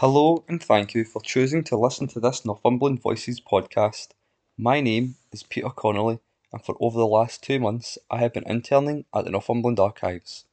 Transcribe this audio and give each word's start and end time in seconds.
Hello 0.00 0.44
and 0.46 0.62
thank 0.62 0.92
you 0.92 1.06
for 1.06 1.22
choosing 1.22 1.64
to 1.64 1.74
listen 1.78 2.06
to 2.08 2.20
this 2.20 2.44
Northumberland 2.44 3.00
Voices 3.00 3.40
podcast. 3.40 4.08
My 4.58 4.82
name 4.82 5.14
is 5.32 5.42
Peter 5.42 5.70
Connolly, 5.70 6.18
and 6.52 6.62
for 6.62 6.76
over 6.80 6.98
the 6.98 7.06
last 7.06 7.42
two 7.42 7.58
months, 7.58 7.96
I 8.10 8.18
have 8.18 8.34
been 8.34 8.46
interning 8.46 9.06
at 9.14 9.24
the 9.24 9.30
Northumberland 9.30 9.80
Archives. 9.80 10.44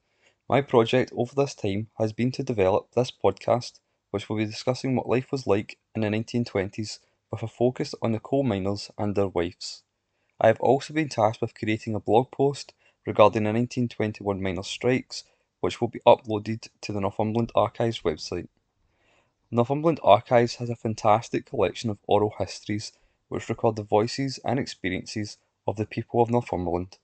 My 0.48 0.62
project 0.62 1.12
over 1.14 1.36
this 1.36 1.56
time 1.56 1.90
has 1.98 2.14
been 2.14 2.32
to 2.32 2.42
develop 2.42 2.94
this 2.94 3.12
podcast, 3.12 3.82
which 4.12 4.30
will 4.30 4.38
be 4.38 4.46
discussing 4.46 4.96
what 4.96 5.10
life 5.10 5.30
was 5.30 5.46
like 5.46 5.78
in 5.94 6.04
the 6.04 6.08
1920s 6.08 7.00
with 7.30 7.44
a 7.44 7.48
focus 7.50 7.94
on 8.02 8.14
the 8.14 8.22
coal 8.22 8.44
miners 8.44 8.92
and 8.98 9.14
their 9.14 9.28
wives. 9.28 9.84
I 10.40 10.48
have 10.48 10.62
also 10.62 10.94
been 10.94 11.10
tasked 11.10 11.42
with 11.42 11.54
creating 11.54 11.96
a 11.96 12.00
blog 12.00 12.32
post 12.32 12.74
regarding 13.06 13.44
the 13.44 13.50
1921 13.50 14.42
miners' 14.42 14.68
strikes, 14.68 15.26
which 15.60 15.82
will 15.82 15.90
be 15.90 16.00
uploaded 16.08 16.70
to 16.80 16.94
the 16.94 17.02
Northumberland 17.02 17.52
Archives 17.56 18.04
website. 18.04 18.48
Northumberland 19.56 20.00
Archives 20.04 20.56
has 20.56 20.72
a 20.72 20.76
fantastic 20.76 21.46
collection 21.46 21.92
of 21.92 22.00
oral 22.08 22.34
histories 22.40 22.92
which 23.28 23.48
record 23.50 23.76
the 23.76 23.84
voices 23.84 24.40
and 24.44 24.58
experiences 24.58 25.38
of 25.68 25.76
the 25.76 25.86
people 25.86 26.24
of 26.24 26.32
Northumberland. 26.32 26.98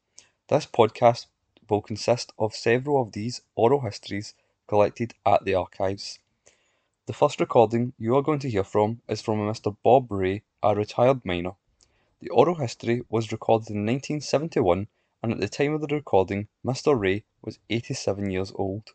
This 0.47 0.65
podcast 0.65 1.27
will 1.69 1.83
consist 1.83 2.33
of 2.39 2.55
several 2.55 3.03
of 3.03 3.11
these 3.11 3.41
oral 3.53 3.81
histories 3.81 4.33
collected 4.65 5.13
at 5.27 5.45
the 5.45 5.53
archives. 5.53 6.17
The 7.05 7.13
first 7.13 7.39
recording 7.39 7.93
you 7.99 8.15
are 8.17 8.23
going 8.23 8.39
to 8.39 8.49
hear 8.49 8.63
from 8.63 9.03
is 9.07 9.21
from 9.21 9.41
Mr. 9.41 9.77
Bob 9.83 10.11
Ray, 10.11 10.41
a 10.63 10.73
retired 10.73 11.23
miner. 11.23 11.53
The 12.19 12.29
oral 12.29 12.55
history 12.55 13.03
was 13.09 13.31
recorded 13.31 13.69
in 13.69 13.85
1971, 13.85 14.87
and 15.21 15.33
at 15.33 15.39
the 15.39 15.47
time 15.47 15.75
of 15.75 15.81
the 15.81 15.95
recording, 15.95 16.47
Mr. 16.65 16.99
Ray 16.99 17.25
was 17.43 17.59
87 17.69 18.31
years 18.31 18.51
old. 18.55 18.89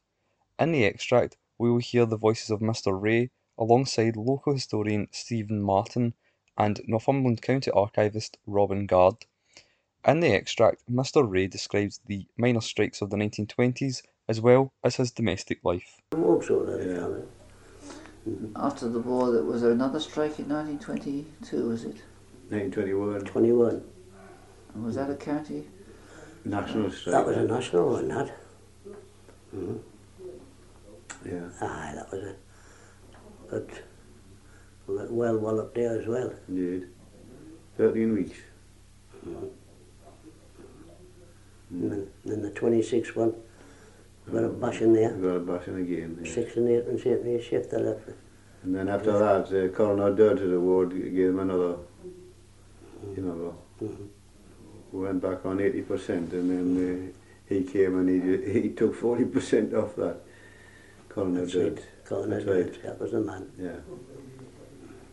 In 0.59 0.73
the 0.73 0.85
extract, 0.85 1.37
we 1.57 1.71
will 1.71 1.79
hear 1.79 2.05
the 2.05 2.17
voices 2.17 2.51
of 2.51 2.59
Mr. 2.59 3.01
Ray 3.01 3.31
alongside 3.59 4.17
local 4.17 4.53
historian 4.55 5.09
Stephen 5.11 5.63
Martin 5.63 6.15
and 6.57 6.81
Northumberland 6.87 7.43
County 7.43 7.71
archivist 7.71 8.39
Robin 8.47 8.87
Gard. 8.87 9.27
In 10.07 10.21
the 10.21 10.33
extract, 10.35 10.83
Mr. 10.91 11.29
Ray 11.29 11.47
describes 11.47 12.01
the 12.07 12.27
miner 12.37 12.61
strikes 12.61 13.01
of 13.01 13.11
the 13.11 13.17
1920s 13.17 14.03
as 14.29 14.41
well 14.41 14.73
as 14.83 14.97
his 14.97 15.11
domestic 15.11 15.65
life. 15.65 16.01
After 18.57 18.89
the 18.89 19.01
war, 19.01 19.33
there- 19.33 19.43
was 19.45 19.63
there 19.63 19.73
another 19.73 20.01
strike 20.01 20.39
in 20.39 20.49
1922, 20.49 21.69
was 21.69 21.85
it? 21.85 22.03
1921 22.51 23.21
21. 23.21 23.83
And 24.75 24.85
was 24.85 24.95
that 24.97 25.11
a 25.11 25.15
county? 25.17 25.69
national 26.45 26.91
strike. 26.91 27.15
That 27.15 27.27
was 27.27 27.37
a 27.37 27.45
national 27.45 27.91
one, 27.91 28.09
that. 28.09 28.35
Mm-hmm. 29.55 29.77
Yeah, 31.25 31.49
Aye, 31.63 31.93
that 31.95 32.11
was 32.13 32.23
a 32.23 32.35
good, 33.61 35.11
well, 35.11 35.39
well 35.39 35.61
up 35.61 35.75
there 35.75 35.99
as 36.01 36.07
well. 36.07 36.33
indeed. 36.49 36.89
13 37.77 38.13
weeks. 38.15 38.39
And 41.71 41.91
then, 41.91 42.09
then 42.25 42.43
the 42.43 42.51
26th 42.51 43.17
one, 43.17 43.35
got 44.31 44.45
a 44.45 44.49
bash 44.49 44.81
in 44.81 44.93
there. 44.93 45.11
Got 45.13 45.29
a 45.37 45.41
bashing 45.41 45.77
again. 45.81 46.19
yeah. 46.23 46.31
Six 46.33 46.57
and 46.57 46.69
eight 46.69 46.85
and 46.87 46.99
eight 47.07 47.21
and 47.21 47.43
shift 47.43 47.73
up. 47.75 47.99
And 48.63 48.75
then 48.75 48.89
after 48.89 49.19
that, 49.19 49.49
the 49.51 49.69
Colonel 49.75 50.15
Dirty 50.15 50.53
Award 50.53 50.91
gave 50.91 51.29
him 51.31 51.41
another, 51.41 51.77
you 53.17 53.23
know, 53.23 53.57
Mhm. 53.83 54.09
went 54.93 55.21
back 55.21 55.45
on 55.45 55.59
80% 55.61 56.33
and 56.33 56.51
then 56.51 57.13
uh, 57.13 57.13
he 57.49 57.65
came 57.65 57.99
and 57.99 58.09
he, 58.09 58.61
he 58.63 58.69
took 58.71 58.95
40% 58.95 59.75
off 59.75 59.97
that. 59.97 60.19
Colonel 61.09 61.33
That's 61.35 61.53
Dirt. 61.53 61.73
right. 61.75 61.83
Colin 61.83 61.94
That's 62.09 62.43
Edwards, 62.43 62.77
right. 62.77 62.83
that 62.83 63.01
was 63.01 63.13
the 63.13 63.21
man. 63.21 63.51
Yeah. 63.59 63.77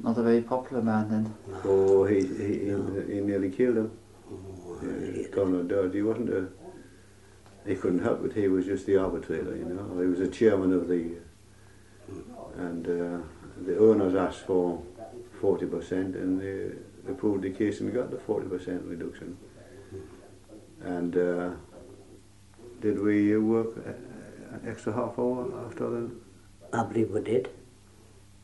Not 0.02 0.18
a 0.18 0.24
very 0.24 0.42
popular 0.42 0.82
man 0.82 1.10
then. 1.10 1.36
Oh, 1.64 2.06
he, 2.06 2.16
he, 2.26 2.60
he, 2.60 3.14
he 3.16 3.22
nearly 3.22 3.50
killed 3.50 3.78
him. 3.78 3.92
Oh, 4.32 4.80
I 4.82 4.86
Yeah, 4.86 4.92
hated 5.00 5.16
it. 5.18 5.32
Colonel 5.32 5.64
Dirt. 5.64 5.94
He 5.94 6.02
wasn't 6.02 6.30
a, 6.30 6.48
he 7.68 7.76
couldn't 7.76 8.00
help 8.00 8.26
it. 8.26 8.34
He 8.34 8.48
was 8.48 8.66
just 8.66 8.86
the 8.88 8.98
arbitrator, 8.98 9.56
you 9.56 9.66
know. 9.66 10.00
He 10.00 10.08
was 10.08 10.20
the 10.20 10.28
chairman 10.28 10.74
of 10.74 10.88
the, 10.88 11.18
and 12.58 12.86
uh, 12.88 13.18
the 13.66 13.78
owners 13.80 14.16
asked 14.16 14.46
for 14.48 14.82
40% 15.42 15.92
and 16.16 16.42
they, 16.42 16.76
they 17.06 17.14
proved 17.14 17.44
the 17.44 17.52
case 17.52 17.80
and 17.80 17.90
we 17.90 17.96
got 17.96 18.10
the 18.12 18.18
40% 18.18 18.90
reduction. 18.90 19.38
And 20.82 21.16
uh, 21.16 21.52
did 22.82 23.00
we 23.00 23.38
work 23.38 23.76
an 23.86 24.62
extra 24.68 24.94
half 24.94 25.18
hour 25.20 25.48
after 25.68 25.90
then? 25.92 26.20
I 26.74 26.84
believe 26.84 27.12
we 27.12 27.22
did. 27.22 27.50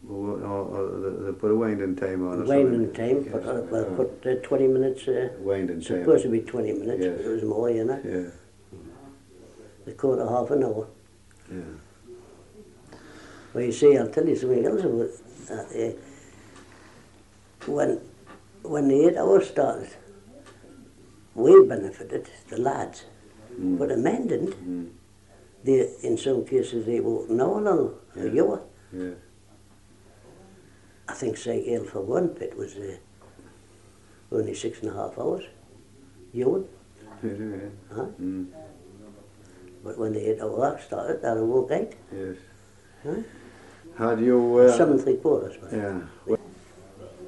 Or, 0.09 0.39
or, 0.39 0.61
or 0.75 0.99
they, 0.99 1.25
they 1.25 1.31
put 1.37 1.51
a 1.51 1.55
winding 1.55 1.95
time 1.95 2.27
on 2.27 2.45
Winding 2.45 2.93
time, 2.93 3.25
put, 3.25 3.41
Yes. 3.43 3.49
uh, 3.49 3.67
well, 3.71 3.85
Uh, 3.85 3.95
put 3.95 4.25
uh, 4.27 4.35
20 4.47 4.67
minutes, 4.67 5.07
uh, 5.07 5.29
winding 5.39 5.81
time. 5.81 6.01
supposed 6.03 6.23
to 6.23 6.29
be 6.29 6.41
20 6.41 6.73
minutes, 6.73 7.03
Yes. 7.03 7.17
but 7.17 7.25
it 7.25 7.29
was 7.29 7.43
more, 7.43 7.69
you 7.69 7.83
know. 7.83 7.99
Yeah, 8.05 8.29
The 9.85 9.91
quarter 9.93 10.25
half 10.27 10.51
an 10.51 10.63
hour. 10.63 10.87
yeah. 11.51 11.61
Well, 13.53 13.63
you 13.63 13.71
see, 13.71 13.97
I'll 13.97 14.07
tell 14.09 14.27
you 14.27 14.35
something 14.35 14.65
else 14.65 14.83
about 14.83 15.09
that. 15.47 15.95
Uh, 15.95 17.71
when, 17.71 17.99
when 18.63 18.87
the 18.87 19.07
eight 19.07 19.17
hours 19.17 19.47
started, 19.49 19.89
we 21.35 21.65
benefited, 21.65 22.29
the 22.49 22.57
lads, 22.61 23.05
Mm. 23.59 23.79
but 23.79 23.89
the 23.89 23.97
men 23.97 24.27
didn't. 24.27 24.53
Mm. 24.69 24.89
They, 25.67 25.85
in 26.01 26.17
some 26.17 26.45
cases, 26.45 26.85
they 26.85 26.99
an 26.99 27.41
hour 27.41 27.59
long, 27.59 27.95
Yeah. 28.15 28.41
hour. 28.41 28.61
Yeah. 28.93 29.15
I 31.09 31.13
think 31.13 31.35
St. 31.35 31.65
Gale 31.65 31.83
for 31.83 31.99
one 31.99 32.29
pit 32.29 32.55
was 32.57 32.77
uh, 32.77 32.95
only 34.31 34.53
six 34.53 34.79
and 34.81 34.91
a 34.91 34.93
half 34.93 35.19
hours. 35.19 35.43
Hour. 36.41 36.63
Yeah, 37.21 37.31
yeah. 37.33 37.69
Huh? 37.93 38.05
Mm. 38.21 38.45
But 39.83 39.97
when 39.97 40.13
the 40.13 40.21
eight 40.29 40.39
work 40.41 40.79
started, 40.81 41.21
that 41.23 41.35
woke 41.35 41.71
eight. 41.71 41.93
Yes. 42.15 42.37
Huh? 43.03 43.21
Had 43.97 44.21
you, 44.21 44.37
uh, 44.59 44.71
Seven 44.77 44.97
three 44.99 45.17
quarters. 45.17 45.55
yeah. 45.73 45.99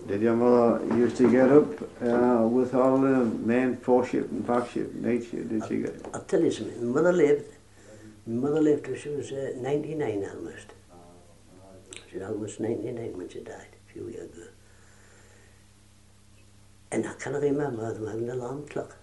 Did 0.08 0.22
your 0.22 0.36
mother 0.38 0.96
used 0.96 1.18
to 1.18 1.30
get 1.30 1.52
up 1.52 1.70
uh, 2.02 2.48
with 2.48 2.74
all 2.74 2.98
the 3.00 3.18
men, 3.54 3.76
four 3.78 4.06
shift 4.06 4.32
and 4.32 4.48
back 4.48 4.70
shift, 4.72 4.96
night 4.96 5.24
shift? 5.30 5.50
Did 5.50 5.62
she 5.68 5.76
get? 5.84 5.94
I'll 6.14 6.22
tell 6.32 6.42
you 6.42 6.52
something. 6.52 6.94
Mother 6.94 7.12
lived. 7.12 7.59
My 8.30 8.48
mother 8.48 8.62
lived 8.62 8.86
till 8.86 8.96
she 8.96 9.10
was 9.10 9.32
uh, 9.32 9.54
99 9.56 10.24
almost. 10.24 10.68
She 12.12 12.20
was 12.20 12.30
almost 12.30 12.60
99 12.60 13.18
when 13.18 13.28
she 13.28 13.40
died, 13.40 13.76
a 13.90 13.92
few 13.92 14.08
years 14.08 14.32
ago. 14.32 14.46
And 16.92 17.08
I 17.08 17.14
can't 17.14 17.42
remember 17.42 17.92
them 17.92 18.06
having 18.06 18.30
an 18.30 18.40
alarm 18.40 18.68
clock. 18.68 18.96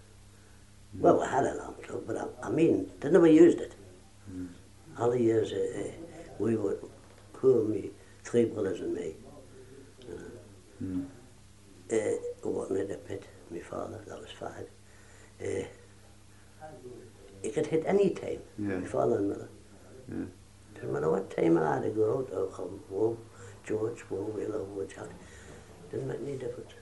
Well, 0.95 1.19
we 1.19 1.27
had 1.27 1.43
an 1.43 1.57
alarm 1.57 1.75
clock, 1.83 2.03
but 2.07 2.17
I, 2.17 2.47
I 2.47 2.51
mean, 2.51 2.89
they 3.01 3.11
never 3.11 3.27
used 3.27 3.59
it. 3.59 3.75
All 4.97 5.11
the 5.11 5.21
years 5.21 5.53
uh, 5.53 5.81
uh, 5.81 5.93
we 6.39 6.55
were, 6.55 6.79
who 7.33 7.67
me, 7.67 7.91
three 8.23 8.45
brothers 8.45 8.81
and 8.81 8.95
me. 8.95 9.15
Mm. 10.81 11.07
Uh, 11.93 11.97
wasn't 12.45 12.79
in 12.79 12.89
the 12.89 12.95
pit, 12.95 13.25
my 13.51 13.59
father, 13.59 14.01
that 14.07 14.21
was 14.21 14.31
five. 14.39 14.69
Uh, 15.43 15.65
it 17.47 17.55
could 17.55 17.67
hit 17.67 17.85
any 17.87 18.11
time, 18.11 18.39
Yeah. 18.59 18.79
my 18.79 18.87
father 18.87 19.17
and 19.19 19.29
mother. 19.31 19.49
Yeah. 20.09 20.25
Doesn't 20.75 20.93
matter 20.93 21.11
what 21.11 21.31
time 21.35 21.57
I 21.59 21.75
had 21.75 21.83
to 21.85 21.91
go 21.91 22.19
out 22.19 22.31
or 22.33 22.47
come 22.49 22.81
home, 22.91 23.19
George, 23.65 24.05
Will, 24.11 24.55
or 24.55 24.65
Woodchuck. 24.65 25.09
Doesn't 25.91 26.09
make 26.09 26.21
any 26.23 26.37
difference. 26.37 26.73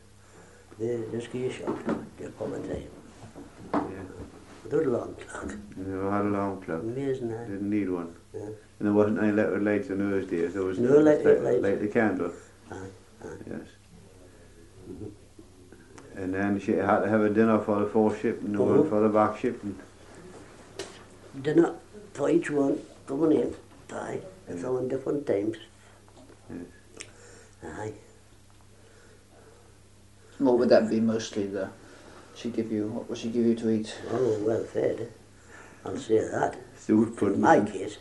They 0.79 1.03
just 1.13 1.31
give 1.33 1.43
you 1.43 1.49
a 1.51 1.53
shot, 1.53 1.87
get 2.19 2.33
all 2.41 2.49
the 2.49 2.59
time. 2.59 2.89
Yeah. 3.73 3.81
Without 4.65 4.87
a 4.87 4.91
long 4.91 5.15
clock. 5.15 5.51
You 5.77 5.85
never 5.85 6.11
had 6.11 6.25
a 6.25 6.29
long 6.29 6.61
clock. 6.63 6.81
Amazing 6.83 7.29
that. 7.29 7.49
Didn't 7.49 7.69
need 7.71 7.89
one. 7.91 8.15
Yeah. 8.33 8.41
And 8.47 8.57
there 8.89 8.93
wasn't 8.93 9.19
any 9.19 9.29
electric 9.29 9.63
lights 9.63 9.89
in 9.91 9.99
those 10.11 10.27
days. 10.27 10.55
There 10.55 10.65
was 10.65 10.79
No 10.79 10.99
electric 10.99 11.43
light, 11.43 11.45
lights. 11.45 11.63
light 11.63 11.81
the 11.81 11.89
candle. 11.89 12.33
Aye, 12.71 12.77
aye. 13.25 13.29
Yes. 13.51 13.67
And 16.17 16.33
then 16.35 16.59
she 16.61 16.73
had 16.73 17.01
to 17.01 17.09
have 17.09 17.23
a 17.23 17.31
dinner 17.31 17.59
for 17.61 17.81
the 17.81 17.87
four 17.87 18.15
ship 18.17 18.41
and 18.43 18.57
one 18.59 18.79
Mhm. 18.85 18.89
for 18.89 19.01
the 19.01 19.09
back 19.09 19.37
ship. 19.37 19.63
And, 19.63 19.77
Dinner 21.43 21.75
for 22.13 22.31
each 22.31 22.51
one 22.51 22.81
coming 23.07 23.33
in. 23.41 23.55
Aye. 23.91 24.21
It's 24.49 24.63
Yeah. 24.63 24.69
on 24.69 24.89
different 24.89 25.27
times. 25.27 25.57
Yes. 26.51 26.61
Aye. 27.65 27.95
What 30.39 30.59
would 30.59 30.69
that 30.69 30.89
be 30.91 31.01
mostly? 31.01 31.47
The 31.47 31.71
she 32.35 32.51
give 32.51 32.71
you? 32.73 32.89
What 32.89 33.09
would 33.09 33.19
she 33.19 33.29
give 33.31 33.47
you 33.47 33.55
to 33.55 33.71
eat? 33.71 33.95
Oh, 34.13 34.39
well 34.43 34.65
fed. 34.65 35.11
I'll 35.85 35.97
say 35.97 36.19
that. 36.19 36.57
Stewed 36.79 37.09
In 37.09 37.15
pudding. 37.17 37.41
my 37.41 37.61
case, 37.65 37.99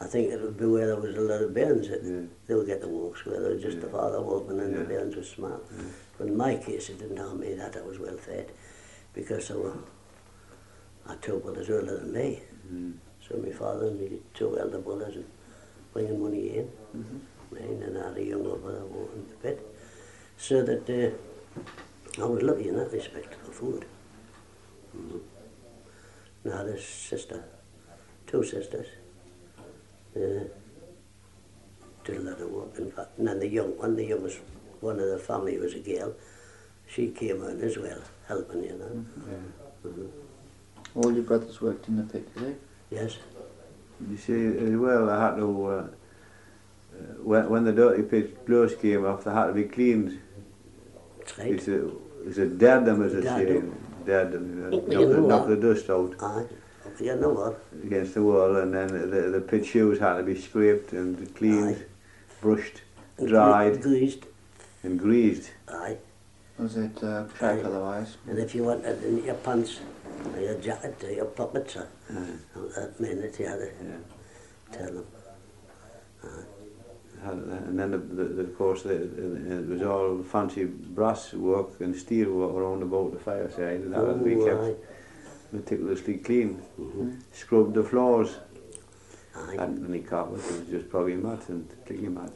I 0.00 0.04
think 0.06 0.30
it 0.32 0.40
would 0.40 0.56
be 0.58 0.66
where 0.66 0.86
there 0.86 0.96
was 0.96 1.16
a 1.16 1.20
lot 1.20 1.42
of 1.42 1.54
bairns 1.54 1.88
that 1.88 2.02
Yeah. 2.04 2.22
they 2.46 2.54
would 2.54 2.66
get 2.66 2.80
the 2.80 2.88
walks, 2.88 3.24
where 3.24 3.40
there 3.40 3.52
was 3.52 3.62
just 3.62 3.80
the 3.80 3.86
Yeah. 3.86 3.92
father 3.92 4.20
walking 4.20 4.60
and 4.60 4.72
Yeah. 4.72 4.78
the 4.80 4.84
bairns 4.84 5.16
were 5.16 5.22
small. 5.22 5.60
But 6.18 6.28
in 6.28 6.36
my 6.36 6.56
case, 6.56 6.88
it 6.90 6.98
didn't 6.98 7.16
harm 7.16 7.40
me 7.40 7.54
that 7.54 7.76
I 7.76 7.80
was 7.82 7.98
well 7.98 8.16
fed 8.16 8.50
because 9.14 9.50
I 9.50 9.54
were, 9.56 9.72
I 11.06 11.16
two 11.16 11.38
brothers 11.38 11.70
older 11.70 11.98
than 11.98 12.12
me. 12.12 12.42
Mm. 12.72 12.94
So 13.26 13.36
my 13.38 13.50
father 13.52 13.86
and 13.88 14.00
my 14.00 14.18
two 14.34 14.58
elder 14.58 14.78
brothers 14.78 15.16
and 15.16 15.24
bringing 15.92 16.22
money 16.22 16.58
in. 16.58 16.70
Mhm. 16.96 17.20
mine 17.52 17.82
and 17.86 17.96
I 17.98 18.08
had 18.08 18.16
a 18.18 18.24
younger 18.24 18.56
brother 18.56 18.80
who 18.92 19.08
in 19.14 19.26
the 19.30 19.36
pit. 19.42 19.58
So 20.36 20.62
that 20.62 20.90
uh, 20.90 22.22
I 22.22 22.26
was 22.26 22.42
lucky 22.42 22.68
in 22.68 22.76
that 22.76 22.92
respect 22.92 23.34
for 23.44 23.52
food. 23.52 23.84
Mm. 24.96 25.20
And 26.44 26.54
I 26.54 26.56
had 26.58 26.66
a 26.66 26.80
sister, 26.80 27.44
two 28.26 28.42
sisters. 28.44 28.86
Uh, 30.16 30.44
did 32.04 32.16
a 32.16 32.20
lot 32.20 32.40
of 32.40 32.50
work 32.50 32.78
in 32.78 32.90
fact. 32.90 33.18
And 33.18 33.28
then 33.28 33.38
the 33.40 33.48
young 33.48 33.76
one, 33.78 33.96
the 33.96 34.04
youngest 34.04 34.38
one 34.80 34.98
of 35.00 35.08
the 35.08 35.18
family 35.18 35.58
was 35.58 35.74
a 35.74 35.80
girl. 35.80 36.14
She 36.88 37.08
came 37.08 37.42
in 37.44 37.60
as 37.62 37.76
well, 37.78 38.00
helping, 38.28 38.62
you 38.64 38.78
know. 38.78 39.04
Yeah. 39.28 39.90
Mhm. 39.90 40.10
All 40.96 41.12
your 41.12 41.22
brothers 41.24 41.60
worked 41.60 41.88
in 41.88 41.96
the 41.96 42.02
pit, 42.04 42.34
did 42.34 42.42
they? 42.90 42.96
Yes. 42.96 43.16
You 44.10 44.16
see, 44.16 44.46
as 44.46 44.76
well, 44.76 45.10
I 45.10 45.26
had 45.30 45.36
to, 45.36 45.66
uh, 45.66 45.70
uh, 45.70 45.88
when, 47.22 47.48
when 47.50 47.64
the 47.64 47.72
dirty 47.72 48.02
pit 48.02 48.46
gloves 48.46 48.74
came 48.74 49.04
off, 49.04 49.24
they 49.24 49.32
had 49.32 49.46
to 49.46 49.52
be 49.52 49.64
cleaned. 49.64 50.18
That's 51.18 51.38
right. 51.38 51.48
It's 51.52 51.68
a, 51.68 51.90
it's 52.26 52.38
a 52.38 52.46
dead 52.46 52.84
them, 52.86 53.02
as 53.02 53.14
I 53.14 53.20
say. 53.38 53.62
Dead 54.06 54.32
them, 54.32 54.58
You 54.58 54.66
uh, 54.66 54.70
knock, 54.70 55.08
the, 55.10 55.20
knock 55.20 55.48
the 55.48 55.56
dust 55.56 55.90
out 55.90 56.14
Aye. 56.20 56.46
You 57.00 57.16
know 57.16 57.30
what? 57.30 57.64
against 57.84 58.14
the 58.14 58.22
wall, 58.22 58.56
and 58.56 58.72
then 58.72 58.86
the, 58.88 59.30
the 59.30 59.40
pit 59.40 59.66
shoes 59.66 59.98
had 59.98 60.16
to 60.18 60.22
be 60.22 60.40
scraped 60.40 60.92
and 60.92 61.34
cleaned, 61.34 61.76
Aye. 61.76 61.82
brushed, 62.40 62.82
And 63.18 63.28
dried, 63.28 63.82
gre- 63.82 63.88
Greased. 63.88 64.24
and 64.82 64.98
greased. 64.98 65.50
Aye. 65.68 65.98
Was 66.58 66.76
it 66.76 67.02
uh, 67.04 67.24
track 67.36 67.62
otherwise? 67.64 68.16
And 68.28 68.38
if 68.38 68.54
you 68.54 68.62
wanted 68.64 69.02
in 69.04 69.22
your 69.24 69.34
pants 69.34 69.78
or 69.78 69.84
your 70.40 70.54
jacket 70.58 71.02
or 71.04 71.10
your 71.10 71.24
pockets, 71.26 71.76
uh, 71.76 71.86
Aye. 72.10 72.16
at 72.56 72.74
that 72.74 73.00
minute 73.00 73.38
you 73.40 73.46
had 73.46 73.58
to 73.58 73.66
Yeah. 73.66 74.76
tell 74.78 74.92
them. 74.92 75.06
Had- 77.22 77.38
And 77.68 77.78
then, 77.78 77.90
the, 77.92 77.98
the, 77.98 78.24
the, 78.24 78.42
of 78.42 78.58
course, 78.58 78.82
the, 78.82 78.94
it 78.94 79.68
was 79.68 79.82
all 79.82 80.22
fancy 80.22 80.64
brass 80.64 81.32
work 81.32 81.80
and 81.80 81.96
steel 81.96 82.30
work 82.32 82.54
around 82.54 82.82
about 82.82 83.12
the 83.12 83.18
fireside, 83.18 83.80
and 83.80 83.92
that 83.94 84.00
to 84.24 84.40
Oh, 84.42 84.44
kept 84.44 84.60
aye. 84.60 84.74
meticulously 85.52 86.18
clean. 86.18 86.60
Mhm. 86.78 87.18
Scrubbed 87.32 87.74
the 87.74 87.82
floors. 87.82 88.36
Aye. 89.34 89.56
Hadn't 89.58 89.86
any 89.88 90.00
carpet, 90.00 90.40
it 90.50 90.58
was 90.60 90.68
just 90.70 90.88
probably 90.90 91.14
mat 91.16 91.48
and 91.48 91.66
clicky 91.86 92.12
mat. 92.12 92.32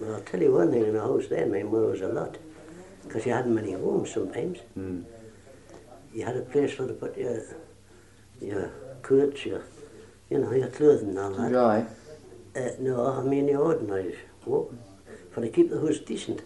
Well, 0.00 0.14
I'll 0.14 0.20
tell 0.22 0.42
you 0.42 0.52
one 0.52 0.70
thing 0.72 0.84
in 0.86 0.94
the 0.94 1.00
house 1.00 1.28
there, 1.28 1.46
where 1.46 1.60
there 1.62 1.68
was 1.70 2.00
a 2.00 2.08
lot. 2.08 2.38
Because 3.04 3.26
you 3.26 3.32
hadn't 3.32 3.54
many 3.54 3.74
rooms 3.76 4.12
sometimes. 4.12 4.58
Mm. 4.78 5.04
You 6.12 6.24
had 6.24 6.36
a 6.36 6.42
place 6.42 6.72
for 6.72 6.86
to 6.86 6.92
put 6.94 7.16
your, 7.16 7.42
your 8.40 8.70
coats, 9.02 9.46
your, 9.46 9.62
you 10.28 10.38
know, 10.38 10.52
your 10.52 10.68
clothing 10.68 11.10
and 11.10 11.18
all 11.18 11.30
that. 11.32 11.50
dry? 11.50 11.86
Uh, 12.56 12.70
no, 12.80 13.06
I 13.18 13.22
mean 13.22 13.46
the 13.46 13.54
ordinary 13.56 14.16
work. 14.44 14.68
For 15.32 15.40
to 15.40 15.48
keep 15.48 15.70
the 15.70 15.80
house 15.80 15.98
decent. 16.00 16.42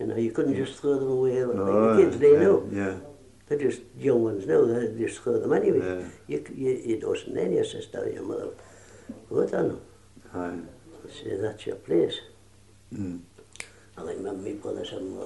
You 0.00 0.06
know, 0.06 0.16
you 0.16 0.32
couldn't 0.32 0.56
just 0.56 0.80
throw 0.80 0.98
them 0.98 1.08
away 1.10 1.44
like 1.44 1.56
Oh, 1.56 1.94
the 1.94 2.02
kids, 2.02 2.18
they 2.18 2.32
yeah, 2.32 2.38
know. 2.40 2.68
Yeah, 2.72 2.94
They're 3.46 3.58
just 3.58 3.82
young 3.96 4.24
ones 4.24 4.46
now, 4.46 4.64
they 4.64 4.96
just 4.98 5.20
throw 5.20 5.38
them 5.38 5.52
anyway. 5.52 5.78
yeah. 6.00 6.08
You, 6.26 6.44
you, 6.56 6.82
you 6.86 7.00
don't 7.00 7.34
then 7.34 7.52
your 7.52 7.64
sister 7.64 8.00
or 8.00 8.08
your 8.08 8.22
mother. 8.24 8.48
What 9.28 9.54
I 9.54 9.62
know. 9.62 9.80
Aye. 10.34 10.58
Say 11.12 11.36
that's 11.36 11.66
your 11.66 11.76
place. 11.76 12.18
Mm. 12.94 13.20
I 13.98 14.02
remember 14.02 14.32
my 14.42 14.52
brothers 14.54 14.90
having, 14.90 15.16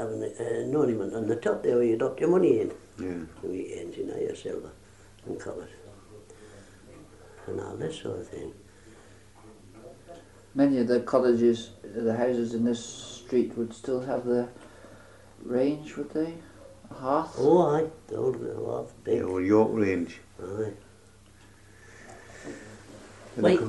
having 0.00 0.22
a, 0.22 0.60
an 0.62 0.74
ornament 0.74 1.14
on 1.14 1.26
the 1.26 1.36
top 1.36 1.62
there 1.62 1.76
where 1.76 1.84
you 1.84 1.96
drop 1.96 2.18
your 2.20 2.30
money 2.30 2.60
in. 2.60 2.72
Yeah. 2.98 3.06
And 3.06 3.28
we 3.42 3.74
ends, 3.74 3.96
you 3.96 4.06
know, 4.06 4.16
your 4.16 4.34
silver 4.34 4.70
and 5.26 5.38
covered. 5.38 5.68
And 7.46 7.60
all 7.60 7.76
this 7.76 8.00
sort 8.00 8.18
of 8.20 8.28
thing. 8.28 8.52
Many 10.54 10.78
of 10.78 10.88
the 10.88 11.00
cottages, 11.00 11.70
the 11.82 12.16
houses 12.16 12.54
in 12.54 12.64
this 12.64 12.84
street 12.84 13.56
would 13.56 13.72
still 13.72 14.00
have 14.00 14.24
the 14.24 14.48
range, 15.44 15.96
would 15.96 16.10
they? 16.10 16.34
A 16.90 16.94
hearth? 16.94 17.34
Oh, 17.38 17.76
aye, 17.76 17.86
the 18.08 18.16
old 18.16 18.36
off, 18.66 18.92
The 19.04 19.10
big. 19.12 19.22
old 19.22 19.44
York 19.44 19.70
range. 19.72 20.18
Aye. 20.42 20.72
Wait. 23.36 23.60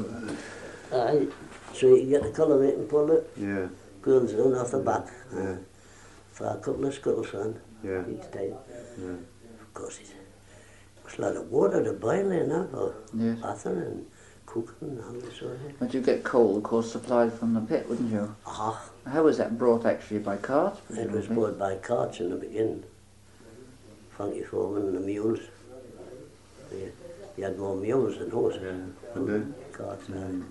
Aye. 0.91 1.27
So 1.73 1.95
you 1.95 2.07
get 2.09 2.23
the 2.23 2.31
colour 2.31 2.55
of 2.55 2.63
it 2.63 2.77
and 2.77 2.89
pull 2.89 3.11
it. 3.11 3.29
Yeah, 3.37 3.67
girls 4.01 4.33
down 4.33 4.55
off 4.55 4.71
the 4.71 4.79
back. 4.79 5.07
yeah, 5.33 5.55
For 6.41 6.47
a 6.47 6.55
couple 6.57 6.85
of 6.87 6.93
scuttles 6.95 7.35
on 7.35 7.59
yeah, 7.83 8.01
each 8.09 8.31
time. 8.31 8.55
yeah. 8.99 9.09
Of 9.61 9.73
course, 9.75 9.99
it 9.99 10.09
was 11.05 11.19
a 11.19 11.21
lot 11.21 11.35
of 11.35 11.51
water 11.51 11.83
to 11.83 11.93
boil 11.93 12.31
in, 12.31 12.49
huh, 12.49 12.65
for 12.71 12.95
Yes. 13.13 13.37
bathing 13.43 13.77
and 13.77 14.05
cooking 14.47 14.73
and 14.89 15.03
all 15.05 15.11
this 15.21 15.37
sort 15.37 15.51
of 15.53 15.61
thing. 15.61 15.75
But 15.79 15.93
you 15.93 16.01
get 16.01 16.23
coal, 16.23 16.57
of 16.57 16.63
course, 16.63 16.91
supplied 16.91 17.31
from 17.31 17.53
the 17.53 17.61
pit, 17.61 17.87
wouldn't 17.87 18.11
you? 18.11 18.35
Ah, 18.47 18.83
How 19.05 19.21
was 19.21 19.37
that 19.37 19.59
brought 19.59 19.85
actually 19.85 20.17
by 20.17 20.37
cart? 20.37 20.79
it 20.89 21.11
was 21.11 21.27
brought 21.27 21.59
by 21.59 21.75
carts 21.75 22.19
in 22.19 22.31
the 22.31 22.37
beginning. 22.37 22.85
Funky 24.17 24.41
Foreman 24.41 24.87
and 24.87 24.95
the 24.95 24.99
mules. 25.01 25.41
You 27.37 27.43
had 27.43 27.59
more 27.59 27.75
mules 27.75 28.17
than 28.17 28.31
horses. 28.31 28.63
Yeah. 28.63 29.13
And 29.15 29.27
then 29.29 29.55
Carts, 29.73 30.09
aye. 30.09 30.13
mm. 30.13 30.43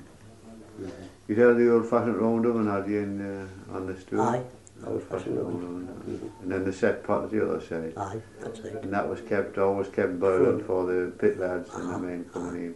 you 1.26 1.34
had 1.34 1.56
the 1.56 1.72
old 1.74 1.86
fashioned 1.90 2.16
round 2.16 2.46
oven 2.46 2.68
had 2.68 2.88
you 2.88 3.00
in 3.00 3.20
uh, 3.20 3.74
on 3.74 3.86
the 3.88 4.00
stool? 4.00 4.20
Aye, 4.20 4.42
Old-fashioned 4.86 5.36
round 5.38 5.62
oven. 5.64 6.32
And 6.42 6.50
then 6.52 6.64
the 6.64 6.72
set 6.72 7.04
part 7.04 7.24
at 7.24 7.30
the 7.30 7.44
other 7.44 7.60
side. 7.60 7.92
aye, 7.96 8.20
that's 8.40 8.60
right. 8.60 8.82
And 8.82 8.92
that 8.92 9.08
was 9.08 9.20
kept 9.20 9.58
always 9.58 9.88
kept 9.88 10.18
boiling 10.18 10.64
for 10.64 10.86
the 10.86 11.10
pit 11.18 11.38
lads 11.38 11.68
and 11.74 11.84
the 11.88 11.94
Uh-huh, 11.94 11.98
men 11.98 12.24
coming 12.32 12.62
in. 12.64 12.74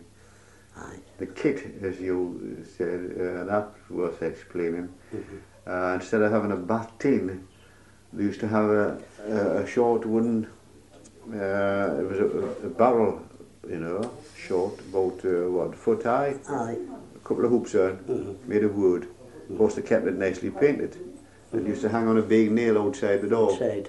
Aye. 0.77 0.99
The 1.19 1.27
kit, 1.27 1.65
as 1.83 2.01
you 2.01 2.65
said, 2.77 3.01
uh, 3.19 3.45
that's 3.45 3.91
worth 3.91 4.23
explaining. 4.23 4.89
Mhm. 5.15 5.23
Uh, 5.67 5.95
instead 5.95 6.21
of 6.23 6.31
having 6.33 6.53
a 6.53 6.57
bath 6.57 6.91
tin, 6.99 7.47
they 8.13 8.25
used 8.25 8.41
to 8.41 8.49
have 8.49 8.69
a, 8.69 8.99
a, 9.27 9.63
a 9.63 9.67
short 9.67 10.05
wooden, 10.05 10.47
uh, 11.33 11.97
it 12.01 12.07
was 12.11 12.19
a, 12.19 12.67
a 12.67 12.69
barrel, 12.71 13.23
you 13.69 13.79
know, 13.79 14.11
short, 14.37 14.79
about 14.81 15.25
uh, 15.25 15.49
what, 15.51 15.75
foot 15.75 16.03
high, 16.03 16.35
Aye. 16.49 16.77
a 17.17 17.19
couple 17.29 17.45
of 17.47 17.51
hoops 17.51 17.75
on, 17.75 17.97
Mhm. 18.07 18.37
made 18.47 18.63
of 18.65 18.77
wood. 18.77 19.09
Of 19.51 19.57
course, 19.59 19.75
they 19.77 19.83
kept 19.83 20.07
it 20.07 20.15
nicely 20.17 20.51
painted. 20.51 20.97
It 21.55 21.67
used 21.67 21.83
to 21.83 21.89
hang 21.89 22.09
on 22.09 22.19
a 22.19 22.23
big 22.23 22.51
nail 22.53 22.79
outside 22.79 23.21
the 23.23 23.29
door, 23.29 23.53
Outside. 23.53 23.89